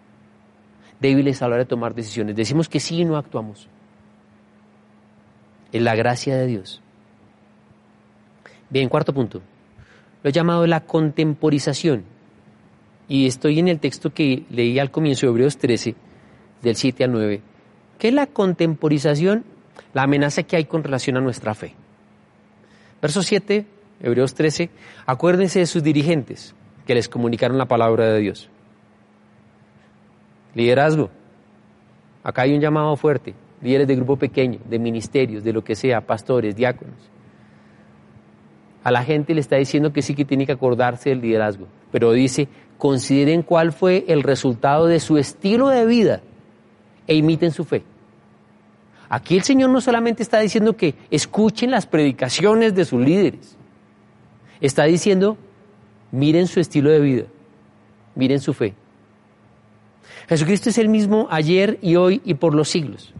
[1.00, 2.36] débiles a la hora de tomar decisiones.
[2.36, 3.68] Decimos que sí y no actuamos.
[5.72, 6.82] Es la gracia de Dios.
[8.68, 9.40] Bien, cuarto punto.
[10.22, 12.04] Lo he llamado la contemporización.
[13.08, 15.96] Y estoy en el texto que leí al comienzo de Hebreos 13,
[16.62, 17.40] del 7 al 9,
[17.98, 19.44] que es la contemporización,
[19.94, 21.74] la amenaza que hay con relación a nuestra fe.
[23.02, 23.66] Verso 7,
[24.00, 24.70] Hebreos 13,
[25.06, 26.54] acuérdense de sus dirigentes
[26.86, 28.48] que les comunicaron la palabra de Dios.
[30.54, 31.10] Liderazgo.
[32.22, 33.34] Acá hay un llamado fuerte.
[33.62, 37.10] Líderes de grupo pequeño, de ministerios, de lo que sea, pastores, diáconos.
[38.82, 42.12] A la gente le está diciendo que sí que tiene que acordarse del liderazgo, pero
[42.12, 46.22] dice, consideren cuál fue el resultado de su estilo de vida
[47.06, 47.82] e imiten su fe.
[49.10, 53.56] Aquí el Señor no solamente está diciendo que escuchen las predicaciones de sus líderes,
[54.60, 55.36] está diciendo,
[56.12, 57.24] miren su estilo de vida,
[58.14, 58.74] miren su fe.
[60.30, 63.12] Jesucristo es el mismo ayer y hoy y por los siglos.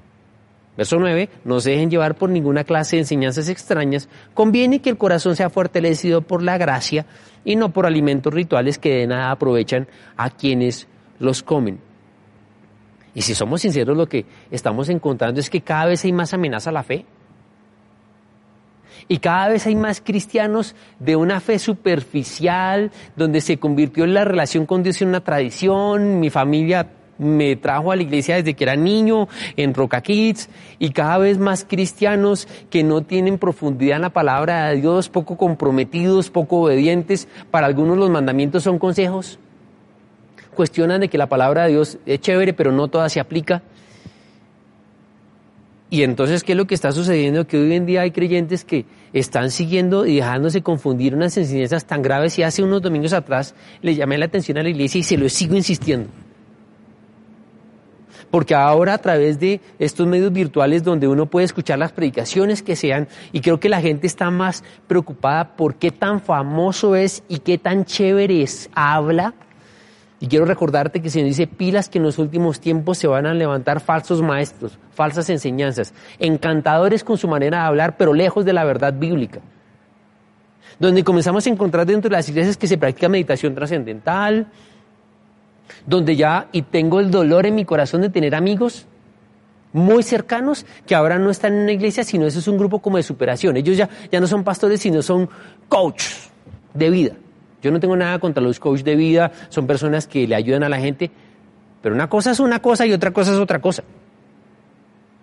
[0.76, 4.96] Verso 9, no se dejen llevar por ninguna clase de enseñanzas extrañas, conviene que el
[4.96, 7.06] corazón sea fortalecido por la gracia
[7.44, 10.86] y no por alimentos rituales que de nada aprovechan a quienes
[11.18, 11.80] los comen.
[13.12, 16.70] Y si somos sinceros, lo que estamos encontrando es que cada vez hay más amenaza
[16.70, 17.06] a la fe.
[19.08, 24.24] Y cada vez hay más cristianos de una fe superficial, donde se convirtió en la
[24.24, 26.88] relación con Dios en una tradición, mi familia
[27.20, 31.38] me trajo a la iglesia desde que era niño en Roca Kids y cada vez
[31.38, 37.28] más cristianos que no tienen profundidad en la palabra de Dios, poco comprometidos, poco obedientes.
[37.50, 39.38] Para algunos los mandamientos son consejos.
[40.54, 43.62] Cuestionan de que la palabra de Dios es chévere, pero no toda se aplica.
[45.90, 47.46] Y entonces, ¿qué es lo que está sucediendo?
[47.46, 52.00] Que hoy en día hay creyentes que están siguiendo y dejándose confundir unas enseñanzas tan
[52.00, 55.18] graves y hace unos domingos atrás le llamé la atención a la iglesia y se
[55.18, 56.08] lo sigo insistiendo
[58.30, 62.76] porque ahora a través de estos medios virtuales donde uno puede escuchar las predicaciones que
[62.76, 67.40] sean, y creo que la gente está más preocupada por qué tan famoso es y
[67.40, 69.34] qué tan chévere es, habla.
[70.22, 73.24] Y quiero recordarte que se nos dice pilas que en los últimos tiempos se van
[73.24, 78.52] a levantar falsos maestros, falsas enseñanzas, encantadores con su manera de hablar, pero lejos de
[78.52, 79.40] la verdad bíblica.
[80.78, 84.46] Donde comenzamos a encontrar dentro de las iglesias que se practica meditación trascendental,
[85.86, 88.86] donde ya, y tengo el dolor en mi corazón de tener amigos
[89.72, 92.96] muy cercanos que ahora no están en una iglesia, sino eso es un grupo como
[92.96, 93.56] de superación.
[93.56, 95.28] Ellos ya, ya no son pastores, sino son
[95.68, 96.30] coaches
[96.74, 97.12] de vida.
[97.62, 100.68] Yo no tengo nada contra los coaches de vida, son personas que le ayudan a
[100.68, 101.10] la gente,
[101.82, 103.84] pero una cosa es una cosa y otra cosa es otra cosa.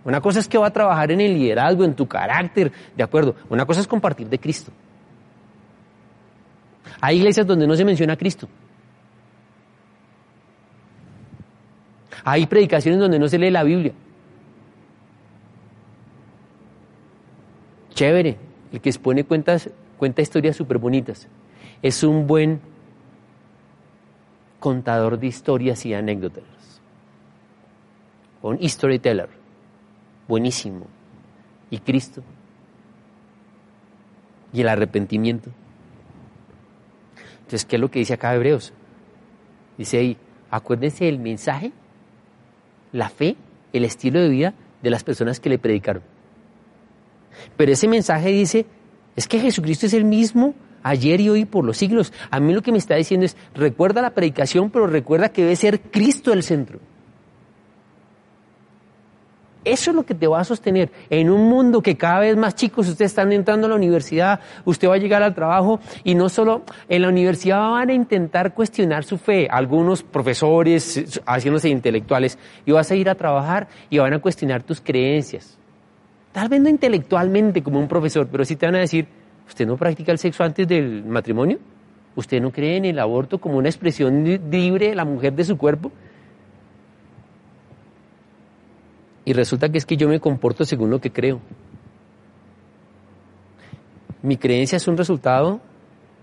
[0.05, 3.35] Una cosa es que va a trabajar en el liderazgo, en tu carácter, de acuerdo.
[3.49, 4.71] Una cosa es compartir de Cristo.
[7.01, 8.47] Hay iglesias donde no se menciona a Cristo.
[12.29, 13.93] Hay predicaciones donde no se lee la Biblia.
[17.91, 18.37] Chévere,
[18.73, 21.29] el que expone cuentas, cuenta historias súper bonitas.
[21.81, 22.59] Es un buen
[24.59, 26.43] contador de historias y anécdotas.
[28.41, 29.29] Un storyteller.
[30.27, 30.85] Buenísimo.
[31.69, 32.23] ¿Y Cristo?
[34.51, 35.49] ¿Y el arrepentimiento?
[37.37, 38.73] Entonces, ¿qué es lo que dice acá Hebreos?
[39.77, 40.17] Dice ahí,
[40.51, 41.71] acuérdense del mensaje
[42.91, 43.35] la fe,
[43.73, 46.03] el estilo de vida de las personas que le predicaron.
[47.55, 48.65] Pero ese mensaje dice,
[49.15, 52.13] es que Jesucristo es el mismo ayer y hoy por los siglos.
[52.29, 55.55] A mí lo que me está diciendo es, recuerda la predicación, pero recuerda que debe
[55.55, 56.79] ser Cristo el centro.
[59.63, 60.91] Eso es lo que te va a sostener.
[61.09, 64.87] En un mundo que cada vez más chicos, ustedes están entrando a la universidad, usted
[64.87, 69.03] va a llegar al trabajo y no solo en la universidad van a intentar cuestionar
[69.03, 74.19] su fe, algunos profesores haciéndose intelectuales, y vas a ir a trabajar y van a
[74.19, 75.57] cuestionar tus creencias.
[76.31, 79.07] Tal vez no intelectualmente como un profesor, pero sí te van a decir,
[79.47, 81.57] ¿usted no practica el sexo antes del matrimonio?
[82.15, 85.57] ¿Usted no cree en el aborto como una expresión libre de la mujer de su
[85.57, 85.91] cuerpo?
[89.27, 91.41] Y resulta que es que yo me comporto según lo que creo.
[94.21, 95.59] Mi creencia es un resultado,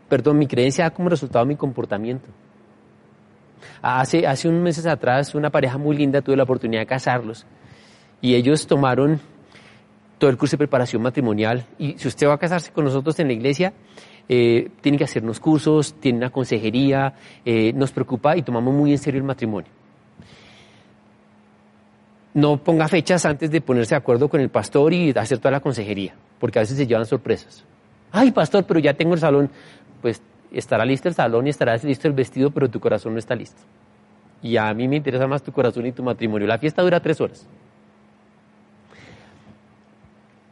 [0.09, 2.27] perdón, mi creencia da como resultado mi comportamiento.
[3.83, 7.45] Hace, hace unos meses atrás, una pareja muy linda tuve la oportunidad de casarlos
[8.23, 9.21] y ellos tomaron
[10.17, 13.27] todo el curso de preparación matrimonial y si usted va a casarse con nosotros en
[13.27, 13.75] la iglesia,
[14.31, 17.13] eh, tiene que hacernos cursos, tiene una consejería,
[17.45, 19.84] eh, nos preocupa y tomamos muy en serio el matrimonio
[22.35, 25.61] no ponga fechas antes de ponerse de acuerdo con el pastor y hacer toda la
[25.61, 27.65] consejería, porque a veces se llevan sorpresas.
[28.11, 29.51] Ay, pastor, pero ya tengo el salón.
[30.03, 30.21] Pues
[30.53, 33.63] estará listo el salón y estará listo el vestido, pero tu corazón no está listo.
[34.43, 36.47] Y a mí me interesa más tu corazón y tu matrimonio.
[36.47, 37.47] La fiesta dura tres horas.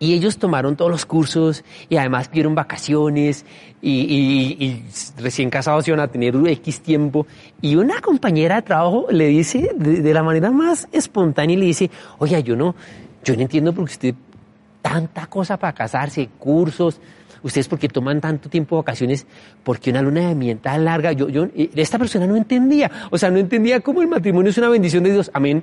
[0.03, 3.47] Y ellos tomaron todos los cursos y además pidieron vacaciones
[3.81, 4.83] y,
[5.17, 7.25] recién casados iban a tener X tiempo.
[7.61, 11.89] Y una compañera de trabajo le dice de, la manera más espontánea, le dice,
[12.19, 12.75] oye, yo no,
[13.23, 14.15] yo no entiendo por qué usted
[14.83, 17.01] tanta cosa para casarse, cursos,
[17.45, 19.25] ustedes porque toman tanto tiempo de vacaciones,
[19.63, 21.47] porque una luna de miel tan larga, yo, yo,
[21.77, 25.13] esta persona no entendía, o sea, no entendía cómo el matrimonio es una bendición de
[25.13, 25.63] Dios, amén.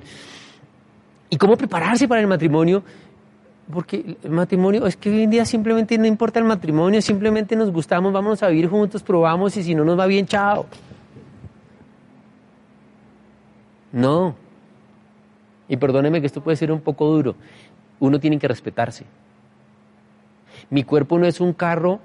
[1.28, 2.82] Y cómo prepararse para el matrimonio,
[3.70, 7.70] porque el matrimonio, es que hoy en día simplemente no importa el matrimonio, simplemente nos
[7.70, 10.66] gustamos, vamos a vivir juntos, probamos y si no nos va bien, chao.
[13.92, 14.34] No.
[15.68, 17.34] Y perdóneme que esto puede ser un poco duro.
[18.00, 19.04] Uno tiene que respetarse.
[20.68, 22.00] Mi cuerpo no es un carro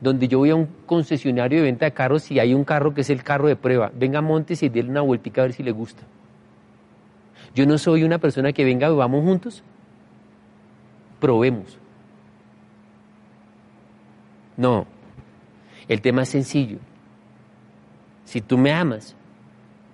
[0.00, 3.00] donde yo voy a un concesionario de venta de carros y hay un carro que
[3.00, 3.90] es el carro de prueba.
[3.94, 6.02] Venga, montes y déle una vueltica a ver si le gusta.
[7.54, 9.62] Yo no soy una persona que venga, vamos juntos,
[11.20, 11.78] probemos.
[14.56, 14.86] No,
[15.86, 16.78] el tema es sencillo.
[18.24, 19.16] Si tú me amas,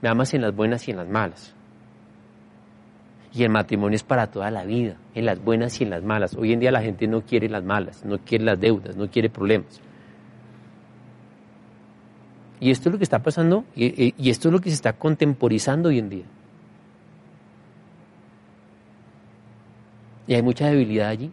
[0.02, 1.54] me amas en las buenas y en las malas.
[3.32, 6.34] Y el matrimonio es para toda la vida, en las buenas y en las malas.
[6.36, 9.28] Hoy en día la gente no quiere las malas, no quiere las deudas, no quiere
[9.28, 9.80] problemas.
[12.60, 15.88] Y esto es lo que está pasando y, esto es lo que se está contemporizando
[15.88, 16.24] hoy en día.
[20.26, 21.30] Y hay mucha debilidad allí.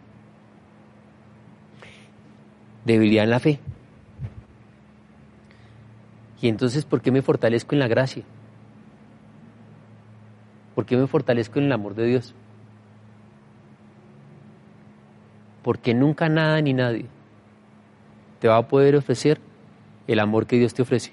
[2.84, 3.58] Debilidad en la fe.
[6.40, 8.24] Y entonces, ¿por qué me fortalezco en la gracia?
[10.74, 12.34] ¿Por qué me fortalezco en el amor de Dios?
[15.62, 17.06] Porque nunca nada ni nadie
[18.42, 19.38] te va a poder ofrecer
[20.08, 21.12] el amor que Dios te ofrece.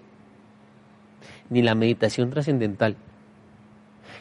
[1.51, 2.95] Ni la meditación trascendental,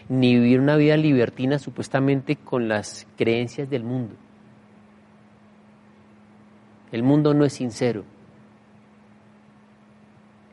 [0.09, 4.15] ni vivir una vida libertina supuestamente con las creencias del mundo.
[6.91, 8.05] El mundo no es sincero.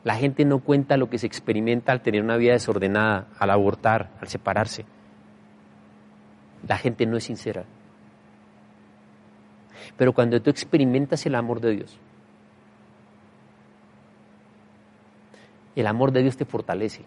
[0.04, 4.10] La gente no cuenta lo que se experimenta al tener una vida desordenada, al abortar,
[4.20, 4.84] al separarse.
[6.68, 7.64] La gente no es sincera.
[9.96, 11.98] Pero cuando tú experimentas el amor de Dios,
[15.74, 17.02] el amor de Dios te fortalece.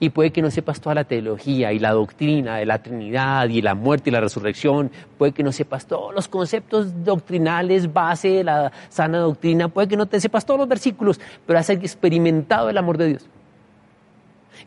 [0.00, 3.62] Y puede que no sepas toda la teología y la doctrina de la Trinidad y
[3.62, 8.44] la muerte y la resurrección, puede que no sepas todos los conceptos doctrinales, base de
[8.44, 12.78] la sana doctrina, puede que no te sepas todos los versículos, pero has experimentado el
[12.78, 13.26] amor de Dios.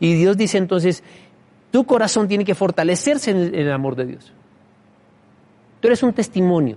[0.00, 1.02] Y Dios dice entonces,
[1.70, 4.32] tu corazón tiene que fortalecerse en el amor de Dios.
[5.80, 6.76] Tú eres un testimonio.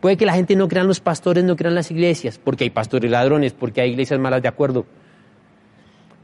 [0.00, 3.10] Puede que la gente no crean los pastores, no crean las iglesias, porque hay pastores
[3.10, 4.84] ladrones, porque hay iglesias malas de acuerdo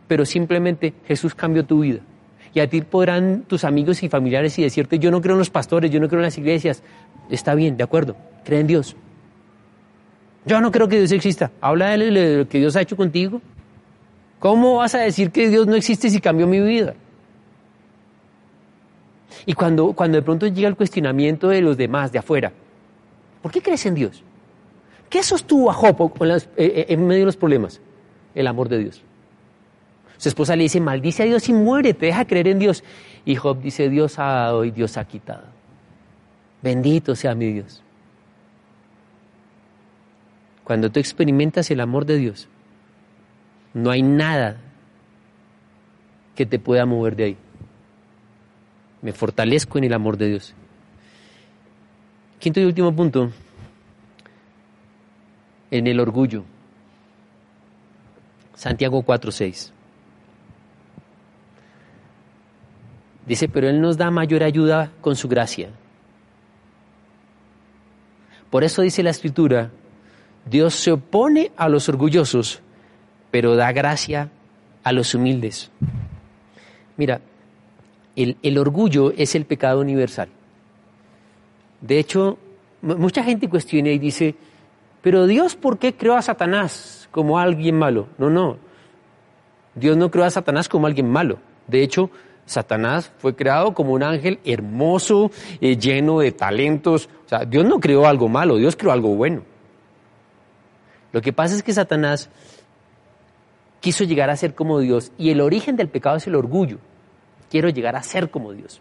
[0.08, 2.00] pero simplemente Jesús cambió tu vida.
[2.54, 5.50] Y a ti podrán tus amigos y familiares y decirte, yo no creo en los
[5.50, 6.82] pastores, yo no creo en las iglesias.
[7.30, 8.94] Está bien, de acuerdo, cree en Dios.
[10.44, 11.50] Yo no creo que Dios exista.
[11.60, 13.40] Habla de lo que Dios ha hecho contigo.
[14.38, 16.94] ¿Cómo vas a decir que Dios no existe si cambió mi vida?
[19.46, 22.52] Y cuando, cuando de pronto llega el cuestionamiento de los demás, de afuera,
[23.40, 24.22] ¿por qué crees en Dios?
[25.08, 27.80] ¿Qué sostuvo a Job eh, eh, en medio de los problemas?
[28.34, 29.02] El amor de Dios.
[30.22, 32.84] Su esposa le dice, maldice a Dios y muere, te deja creer en Dios.
[33.24, 35.42] Y Job dice, Dios ha dado y Dios ha quitado.
[36.62, 37.82] Bendito sea mi Dios.
[40.62, 42.48] Cuando tú experimentas el amor de Dios,
[43.74, 44.60] no hay nada
[46.36, 47.36] que te pueda mover de ahí.
[49.00, 50.54] Me fortalezco en el amor de Dios.
[52.38, 53.32] Quinto y último punto,
[55.72, 56.44] en el orgullo.
[58.54, 59.81] Santiago 4:6.
[63.26, 65.70] Dice, pero Él nos da mayor ayuda con su gracia.
[68.50, 69.70] Por eso dice la escritura,
[70.44, 72.60] Dios se opone a los orgullosos,
[73.30, 74.30] pero da gracia
[74.82, 75.70] a los humildes.
[76.96, 77.20] Mira,
[78.16, 80.28] el, el orgullo es el pecado universal.
[81.80, 82.38] De hecho,
[82.82, 84.34] mucha gente cuestiona y dice,
[85.00, 88.08] pero Dios, ¿por qué creó a Satanás como alguien malo?
[88.18, 88.58] No, no.
[89.74, 91.38] Dios no creó a Satanás como alguien malo.
[91.66, 92.10] De hecho,
[92.46, 95.30] Satanás fue creado como un ángel hermoso,
[95.60, 97.08] eh, lleno de talentos.
[97.26, 99.42] O sea, Dios no creó algo malo, Dios creó algo bueno.
[101.12, 102.30] Lo que pasa es que Satanás
[103.80, 106.78] quiso llegar a ser como Dios y el origen del pecado es el orgullo.
[107.50, 108.80] Quiero llegar a ser como Dios.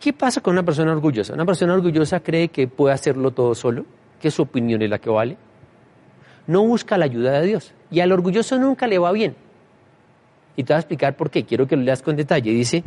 [0.00, 1.32] ¿Qué pasa con una persona orgullosa?
[1.32, 3.86] Una persona orgullosa cree que puede hacerlo todo solo,
[4.20, 5.36] que su opinión es la que vale.
[6.48, 7.72] No busca la ayuda de Dios.
[7.88, 9.36] Y al orgulloso nunca le va bien.
[10.56, 11.44] Y te voy a explicar por qué.
[11.44, 12.50] Quiero que lo leas con detalle.
[12.50, 12.84] Dice,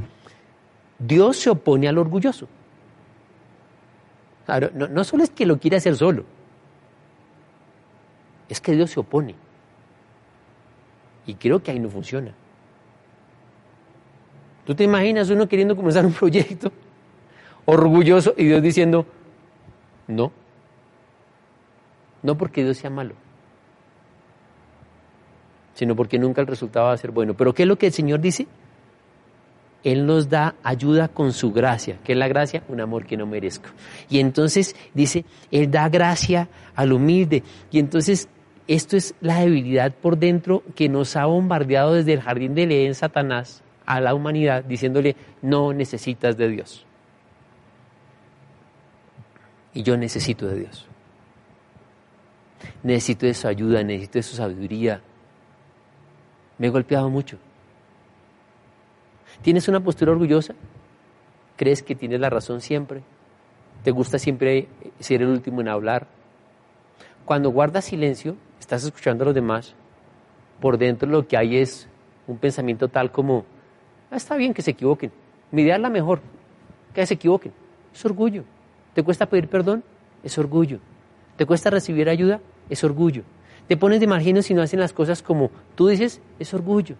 [0.99, 2.47] Dios se opone al orgulloso.
[4.45, 6.23] Claro, no, no solo es que lo quiere hacer solo,
[8.47, 9.33] es que Dios se opone.
[11.25, 12.31] Y creo que ahí no funciona.
[14.65, 16.71] ¿Tú te imaginas uno queriendo comenzar un proyecto
[17.65, 19.05] orgulloso y Dios diciendo,
[20.07, 20.31] no,
[22.21, 23.15] no porque Dios sea malo,
[25.75, 27.35] sino porque nunca el resultado va a ser bueno.
[27.35, 28.47] Pero ¿qué es lo que el Señor dice?
[29.83, 31.99] Él nos da ayuda con su gracia.
[32.03, 32.63] ¿Qué es la gracia?
[32.69, 33.69] Un amor que no merezco.
[34.09, 37.43] Y entonces dice, Él da gracia al humilde.
[37.69, 38.27] Y entonces
[38.67, 42.95] esto es la debilidad por dentro que nos ha bombardeado desde el jardín de Leén
[42.95, 46.83] Satanás a la humanidad, diciéndole, no necesitas de Dios.
[49.75, 50.87] Y yo necesito de Dios.
[52.81, 55.01] Necesito de su ayuda, necesito de su sabiduría.
[56.57, 57.37] Me he golpeado mucho.
[59.41, 60.55] ¿Tienes una postura orgullosa?
[61.57, 63.03] ¿Crees que tienes la razón siempre?
[63.83, 64.67] ¿Te gusta siempre
[64.99, 66.07] ser el último en hablar?
[67.25, 69.75] Cuando guardas silencio, estás escuchando a los demás,
[70.59, 71.87] por dentro lo que hay es
[72.27, 73.45] un pensamiento tal como,
[74.11, 75.11] ah, está bien que se equivoquen,
[75.51, 76.21] mi idea es la mejor,
[76.93, 77.51] que se equivoquen.
[77.93, 78.43] Es orgullo.
[78.93, 79.83] ¿Te cuesta pedir perdón?
[80.23, 80.79] Es orgullo.
[81.37, 82.41] ¿Te cuesta recibir ayuda?
[82.69, 83.23] Es orgullo.
[83.67, 86.95] Te pones de margen si no hacen las cosas como tú dices, es orgullo.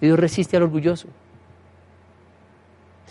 [0.00, 1.08] Dios resiste al orgulloso.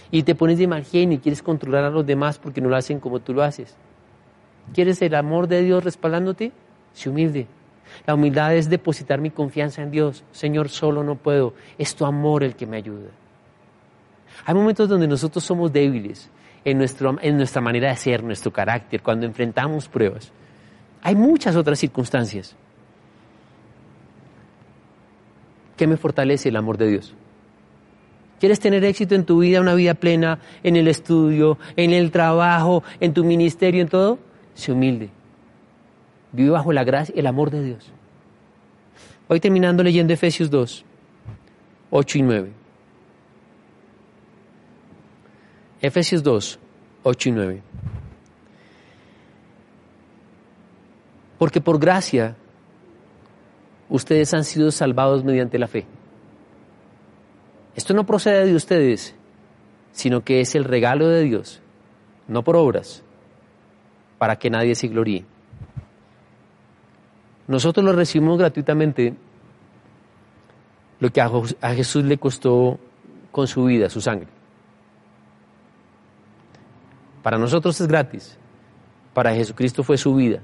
[0.10, 3.00] Y te pones de margen y quieres controlar a los demás porque no lo hacen
[3.00, 3.76] como tú lo haces.
[4.74, 6.52] ¿Quieres el amor de Dios respaldándote?
[6.94, 7.48] Sé humilde.
[8.06, 10.24] La humildad es depositar mi confianza en Dios.
[10.32, 11.54] Señor, solo no puedo.
[11.78, 13.10] Es tu amor el que me ayuda.
[14.46, 16.30] Hay momentos donde nosotros somos débiles
[16.66, 16.86] en,
[17.22, 20.32] en nuestra manera de ser, nuestro carácter, cuando enfrentamos pruebas.
[21.02, 22.56] Hay muchas otras circunstancias.
[25.78, 27.16] ¿Qué me fortalece el amor de Dios?
[28.40, 32.84] ¿Quieres tener éxito en tu vida, una vida plena, en el estudio, en el trabajo,
[33.00, 34.20] en tu ministerio, en todo?
[34.54, 35.10] Sé humilde.
[36.32, 37.92] Vive bajo la gracia y el amor de Dios.
[39.28, 40.86] Voy terminando leyendo Efesios 2,
[41.92, 42.52] 8 y 9.
[45.82, 46.60] Efesios 2,
[47.04, 47.62] 8 y 9.
[51.42, 52.36] Porque por gracia
[53.90, 55.88] ustedes han sido salvados mediante la fe.
[57.76, 59.16] Esto no procede de ustedes,
[59.92, 61.60] sino que es el regalo de Dios,
[62.28, 63.02] no por obras,
[64.20, 65.26] para que nadie se gloríe.
[67.48, 69.16] Nosotros lo recibimos gratuitamente,
[71.00, 72.78] lo que a Jesús le costó
[73.32, 74.28] con su vida, su sangre.
[77.24, 78.38] Para nosotros es gratis,
[79.16, 80.44] para Jesucristo fue su vida.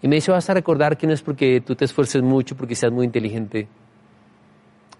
[0.00, 2.74] Y me dice, vas a recordar que no es porque tú te esfuerces mucho, porque
[2.74, 3.66] seas muy inteligente.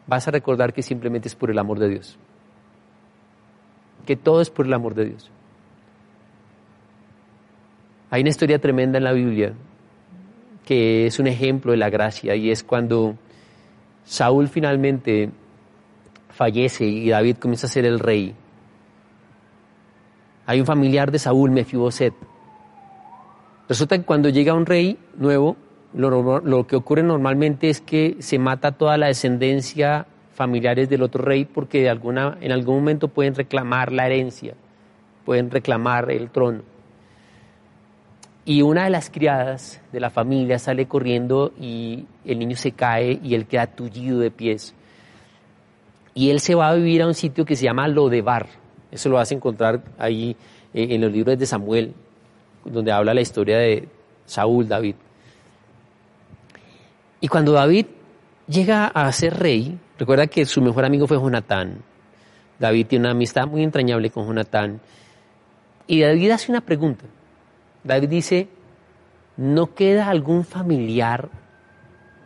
[0.06, 2.18] Vas a recordar que simplemente es por el amor de Dios.
[4.06, 5.30] Que todo es por el amor de Dios.
[8.10, 9.52] Hay una historia tremenda en la Biblia
[10.64, 13.16] que es un ejemplo de la gracia y es cuando
[14.04, 15.30] Saúl finalmente
[16.28, 18.34] fallece y David comienza a ser el rey.
[20.44, 22.12] Hay un familiar de Saúl, Mefiboset,
[23.68, 25.56] Resulta que cuando llega un rey nuevo,
[25.92, 31.44] lo, que ocurre normalmente es que se mata toda la descendencia familiares del otro rey
[31.44, 34.54] porque en algún momento pueden reclamar la herencia,
[35.24, 36.62] pueden reclamar el trono.
[38.44, 43.20] Y una de las criadas de la familia sale corriendo y el niño se cae
[43.22, 44.74] y él queda tullido de pies.
[46.14, 48.46] Y él se va a vivir a un sitio que se llama Lodebar.
[48.90, 50.34] Eso lo vas a encontrar ahí
[50.72, 51.92] eh, en los libros de Samuel,
[52.70, 53.88] donde habla la historia de
[54.26, 54.94] Saúl, David.
[57.20, 57.86] Y cuando David
[58.46, 61.82] llega a ser rey, recuerda que su mejor amigo fue Jonatán.
[62.58, 64.80] David tiene una amistad muy entrañable con Jonatán.
[65.86, 67.04] Y David hace una pregunta.
[67.84, 68.48] David dice,
[69.36, 71.28] ¿no queda algún familiar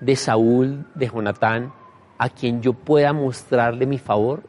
[0.00, 1.72] de Saúl, de Jonatán,
[2.18, 4.42] a quien yo pueda mostrarle mi favor?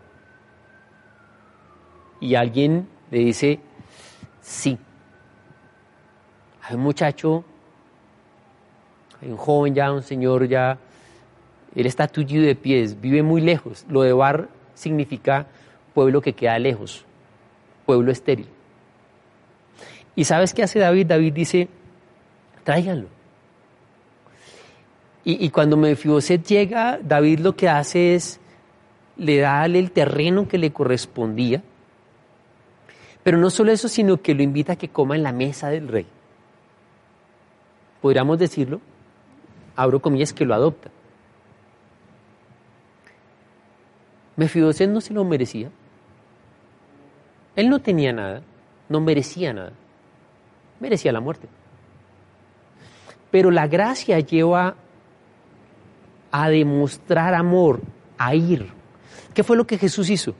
[2.19, 3.59] Y alguien le dice,
[4.41, 4.77] sí,
[6.63, 7.43] hay un muchacho,
[9.21, 10.77] hay un joven ya, un señor ya,
[11.75, 13.85] él está tullido de pies, vive muy lejos.
[13.89, 15.47] Lo de bar significa
[15.93, 17.05] pueblo que queda lejos,
[17.85, 18.47] pueblo estéril.
[20.15, 21.07] ¿Y sabes qué hace David?
[21.07, 21.67] David dice,
[22.63, 23.07] tráiganlo.
[25.25, 28.41] Y, cuando Mefiboset llega, David lo que hace es,
[29.15, 31.63] le da el terreno que le correspondía,
[33.23, 35.87] pero no solo eso, sino que lo invita a que coma en la mesa del
[35.87, 36.05] rey
[38.03, 38.81] podríamos decirlo,
[39.77, 40.91] abro comillas, que lo adopta.
[44.35, 45.71] Mefiboset no se lo merecía.
[47.55, 48.41] Él no tenía nada,
[48.89, 49.71] no merecía nada.
[50.81, 51.47] Merecía la muerte.
[53.31, 54.75] Pero la gracia lleva
[56.29, 57.79] a demostrar amor,
[58.17, 58.67] a ir.
[59.33, 60.35] ¿Qué fue lo que Jesús hizo?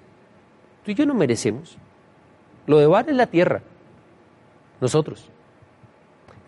[0.83, 1.77] Tú y yo no merecemos.
[2.67, 3.61] Lo de Bar es la tierra,
[4.81, 5.29] nosotros.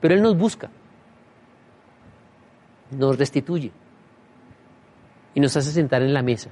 [0.02, 0.70] Pero Él nos busca,
[2.98, 3.72] nos restituye
[5.34, 6.50] y nos hace sentar en la mesa.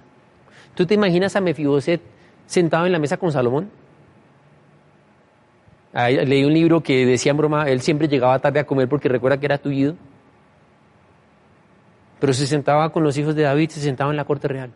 [0.76, 2.02] ¿Tú te imaginas a Mefiboset
[2.46, 3.70] sentado en la mesa con Salomón?
[5.94, 9.40] leí un libro que decía en broma, él siempre llegaba tarde a comer porque recuerda
[9.40, 9.96] que era tullido.
[12.20, 14.72] Pero se sentaba con los hijos de David, se sentaba en la corte real.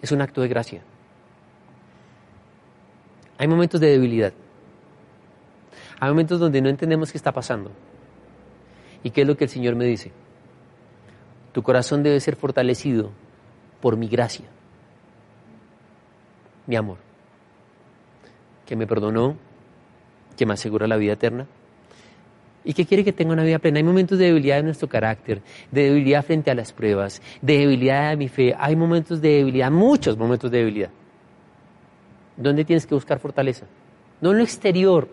[0.00, 0.82] Es un acto de gracia.
[3.38, 4.32] Hay momentos de debilidad.
[6.00, 7.72] Hay momentos donde no entendemos qué está pasando.
[9.02, 10.10] ¿Y qué es lo que el Señor me dice?
[11.52, 13.10] Tu corazón debe ser fortalecido
[13.80, 14.46] por mi gracia,
[16.66, 16.98] mi amor,
[18.66, 19.36] que me perdonó,
[20.36, 21.46] que me asegura la vida eterna
[22.64, 23.78] y que quiere que tenga una vida plena.
[23.78, 25.40] Hay momentos de debilidad en nuestro carácter,
[25.70, 28.54] de debilidad frente a las pruebas, de debilidad de mi fe.
[28.58, 30.90] Hay momentos de debilidad, muchos momentos de debilidad.
[32.36, 33.66] ¿Dónde tienes que buscar fortaleza?
[34.20, 35.08] No en lo exterior,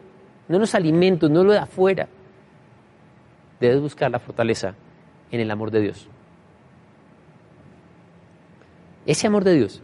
[0.48, 2.08] no en los alimentos, no en lo de afuera.
[3.60, 4.76] Debes buscar la fortaleza
[5.32, 6.08] en el amor de Dios.
[9.06, 9.82] Ese amor de Dios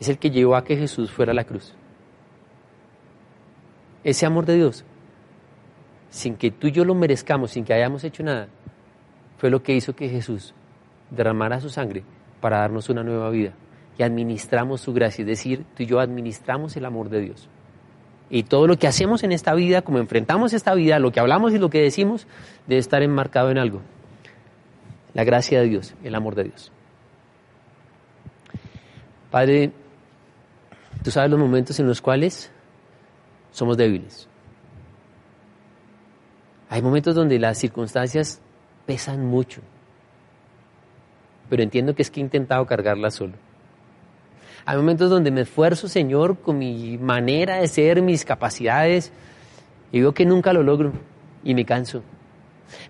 [0.00, 1.74] es el que llevó a que Jesús fuera a la cruz.
[4.04, 4.84] Ese amor de Dios,
[6.10, 8.48] sin que tú y yo lo merezcamos, sin que hayamos hecho nada,
[9.38, 10.54] fue lo que hizo que Jesús
[11.10, 12.04] derramara su sangre
[12.40, 13.54] para darnos una nueva vida.
[13.98, 17.48] Y administramos su gracia, es decir, tú y yo administramos el amor de Dios.
[18.34, 21.52] Y todo lo que hacemos en esta vida, como enfrentamos esta vida, lo que hablamos
[21.52, 22.26] y lo que decimos,
[22.66, 23.82] debe estar enmarcado en algo.
[25.12, 26.72] La gracia de Dios, el amor de Dios.
[29.30, 29.72] Padre,
[31.04, 32.50] tú sabes los momentos en los cuales
[33.50, 34.26] somos débiles.
[36.70, 38.40] Hay momentos donde las circunstancias
[38.86, 39.60] pesan mucho,
[41.50, 43.34] pero entiendo que es que he intentado cargarlas solo.
[44.64, 49.12] Hay momentos donde me esfuerzo, Señor, con mi manera de ser, mis capacidades,
[49.90, 50.92] y veo que nunca lo logro
[51.44, 52.02] y me canso.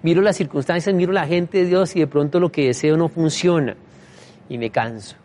[0.02, 3.08] Miro las circunstancias, miro la gente de Dios y de pronto lo que deseo no
[3.08, 3.76] funciona
[4.48, 5.16] y me canso.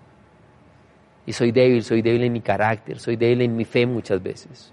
[1.25, 4.71] Y soy débil, soy débil en mi carácter, soy débil en mi fe muchas veces.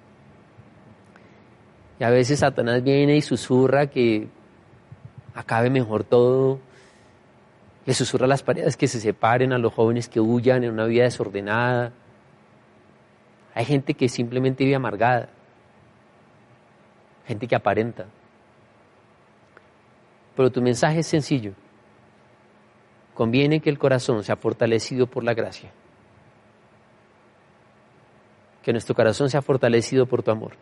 [1.99, 4.29] Y a veces Satanás viene y susurra que
[5.35, 6.61] acabe mejor todo.
[7.87, 10.87] Le susurra a las paredes que se separen, a los jóvenes que huyan en una
[10.87, 11.93] vida desordenada.
[13.55, 15.29] Hay gente que simplemente vive amargada.
[17.27, 18.07] Gente que aparenta.
[20.35, 21.53] Pero tu mensaje es sencillo.
[23.15, 25.71] Conviene que el corazón sea fortalecido por la gracia
[28.65, 30.53] que nuestro corazón sea fortalecido por tu amor.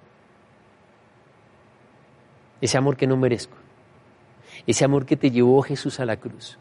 [2.61, 3.57] Ese amor que no merezco.
[4.66, 6.59] Ese amor que te llevó Jesús a la cruz.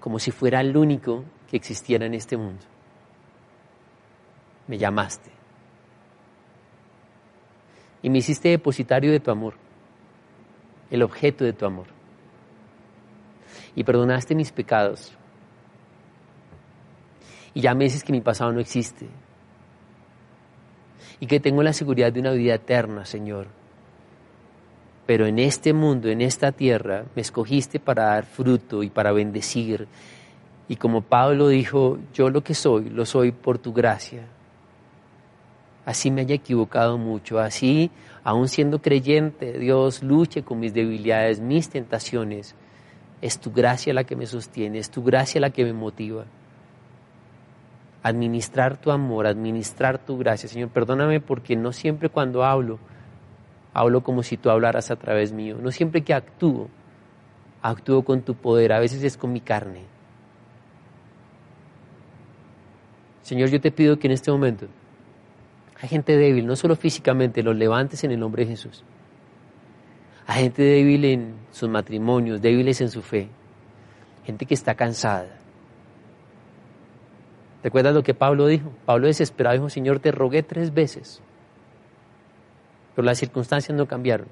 [0.00, 2.64] Como si fuera el único que existiera en este mundo.
[4.66, 5.30] Me llamaste.
[8.02, 9.54] Y me hiciste depositario de tu amor.
[10.90, 11.86] El objeto de tu amor.
[13.74, 15.12] Y perdonaste mis pecados.
[17.54, 19.08] Y ya me dices que mi pasado no existe,
[21.20, 23.48] y que tengo la seguridad de una vida eterna, Señor.
[25.10, 29.88] Pero en este mundo, en esta tierra, me escogiste para dar fruto y para bendecir.
[30.68, 34.22] Y como Pablo dijo, yo lo que soy, lo soy por tu gracia.
[35.84, 37.90] Así me haya equivocado mucho, así,
[38.22, 42.54] aún siendo creyente, Dios luche con mis debilidades, mis tentaciones.
[43.20, 46.24] Es tu gracia la que me sostiene, es tu gracia la que me motiva
[48.04, 50.48] administrar tu amor, administrar tu gracia.
[50.48, 52.78] Señor, perdóname porque no siempre cuando hablo,
[53.72, 55.58] hablo como si tú hablaras a través mío.
[55.60, 56.68] No siempre que actúo,
[57.62, 59.84] actúo con tu poder, a veces es con mi carne.
[63.22, 64.66] Señor, yo te pido que en este momento
[65.80, 68.84] hay gente débil, no solo físicamente, los levantes en el nombre de Jesús.
[70.26, 73.28] Hay gente débil en sus matrimonios, débiles en su fe,
[74.24, 75.40] gente que está cansada,
[77.62, 78.72] ¿Recuerdas lo que Pablo dijo?
[78.86, 81.22] Pablo desesperado dijo, Señor, te rogué tres veces,
[82.94, 84.28] pero las circunstancias no cambiaron.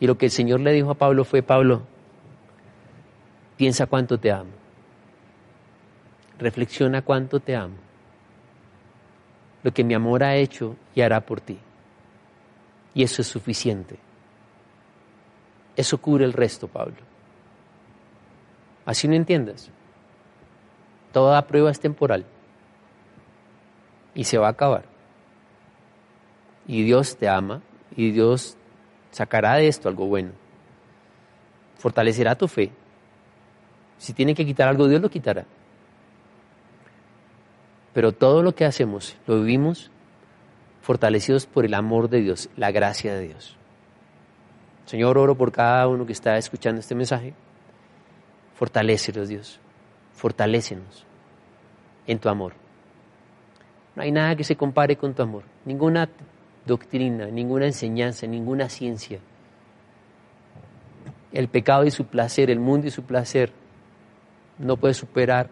[0.00, 1.82] Y lo que el Señor le dijo a Pablo fue, Pablo,
[3.56, 4.50] piensa cuánto te amo.
[6.38, 7.76] Reflexiona cuánto te amo.
[9.62, 11.58] Lo que mi amor ha hecho y hará por ti.
[12.94, 13.98] Y eso es suficiente.
[15.76, 16.96] Eso cubre el resto, Pablo.
[18.84, 19.70] Así no entiendas.
[21.12, 22.26] Toda prueba es temporal
[24.14, 24.93] y se va a acabar.
[26.66, 27.62] Y Dios te ama
[27.96, 28.56] y Dios
[29.10, 30.32] sacará de esto algo bueno.
[31.76, 32.72] Fortalecerá tu fe.
[33.98, 35.44] Si tiene que quitar algo, Dios lo quitará.
[37.92, 39.90] Pero todo lo que hacemos lo vivimos
[40.82, 43.56] fortalecidos por el amor de Dios, la gracia de Dios.
[44.84, 47.34] Señor, oro por cada uno que está escuchando este mensaje.
[48.54, 49.60] Fortalécelos, Dios.
[50.12, 51.06] Fortalécenos
[52.06, 52.52] en tu amor.
[53.96, 55.44] No hay nada que se compare con tu amor.
[55.64, 56.08] Ninguna
[56.66, 59.18] doctrina, ninguna enseñanza, ninguna ciencia.
[61.32, 63.52] El pecado y su placer, el mundo y su placer,
[64.58, 65.50] no puede superar,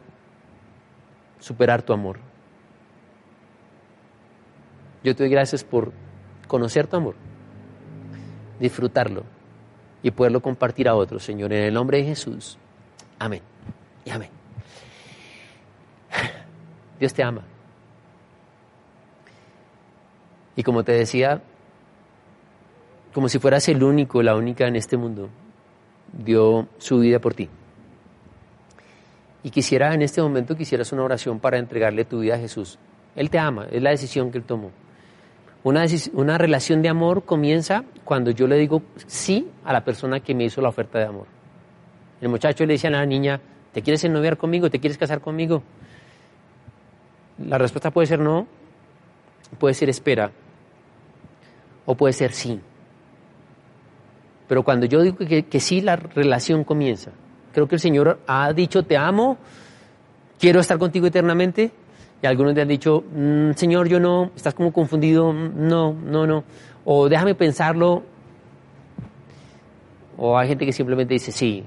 [1.41, 2.19] superar tu amor.
[5.03, 5.93] Yo te doy gracias por
[6.47, 7.17] conocer tu amor,
[8.61, 9.25] disfrutarlo
[10.03, 12.59] y poderlo compartir a otros, Señor, en el nombre de Jesús.
[13.19, 13.43] Amén
[14.05, 14.31] y amén.
[17.01, 17.43] Dios te ama.
[20.57, 21.43] Y como te decía,
[23.13, 25.29] como si fueras el único, la única en este mundo,
[26.13, 27.49] dio su vida por ti.
[29.43, 32.79] Y quisiera, en este momento, quisieras una oración para entregarle tu vida a Jesús.
[33.17, 34.71] Él te ama, es la decisión que Él tomó.
[35.65, 35.85] Una,
[36.15, 40.45] una relación de amor comienza cuando yo le digo sí a la persona que me
[40.45, 41.27] hizo la oferta de amor.
[42.21, 43.41] El muchacho le dice a la niña,
[43.73, 44.71] ¿te quieres ennoviar conmigo?
[44.71, 45.63] ¿Te quieres casar conmigo?
[47.39, 48.47] La respuesta puede ser no,
[49.59, 50.31] puede ser espera,
[51.87, 52.61] o puede ser sí.
[54.49, 57.11] Pero cuando yo digo que, que, sí, la relación comienza.
[57.53, 59.39] Creo que el Señor ha dicho, te amo,
[60.39, 61.73] quiero estar contigo eternamente,
[62.23, 66.27] y algunos te han dicho, mm, Señor, yo no, estás como confundido, mm, no, no,
[66.27, 66.45] no.
[66.85, 68.05] O déjame pensarlo.
[70.17, 71.65] O hay gente que simplemente dice sí.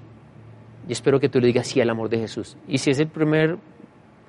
[0.88, 2.56] Y espero que tú le digas sí al amor de Jesús.
[2.70, 3.58] Y si es el primer,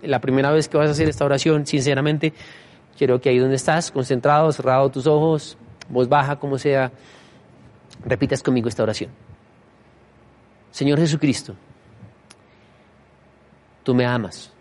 [0.03, 2.33] la primera vez que vas a hacer esta oración, sinceramente,
[2.97, 5.57] quiero que ahí donde estás, concentrado, cerrado tus ojos,
[5.89, 6.91] voz baja, como sea,
[8.05, 9.11] repitas conmigo esta oración.
[10.71, 11.55] Señor Jesucristo,
[13.83, 14.53] tú me amas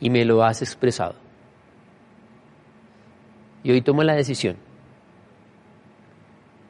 [0.00, 1.14] y me lo has expresado.
[3.62, 4.56] Y hoy tomo la decisión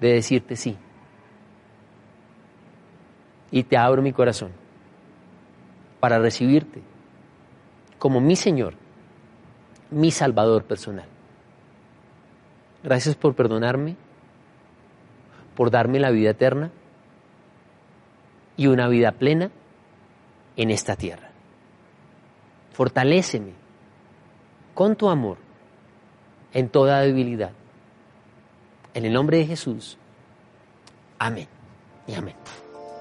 [0.01, 0.77] de decirte sí.
[3.53, 4.51] Y te abro mi corazón
[6.01, 6.81] para recibirte
[7.99, 8.75] como mi Señor,
[9.91, 11.07] mi Salvador personal.
[12.83, 13.97] Gracias por perdonarme,
[15.55, 16.71] por darme la vida eterna
[18.57, 19.51] y una vida plena
[20.57, 21.31] en esta tierra
[22.81, 23.53] fortaléceme
[24.73, 25.37] con tu amor
[26.55, 27.51] en toda debilidad.
[28.95, 29.99] En el nombre de Jesús.
[31.19, 31.47] Amén
[32.07, 32.37] y amén.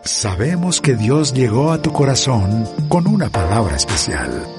[0.03, 4.58] Sabemos que Dios llegó a tu corazón con una palabra especial.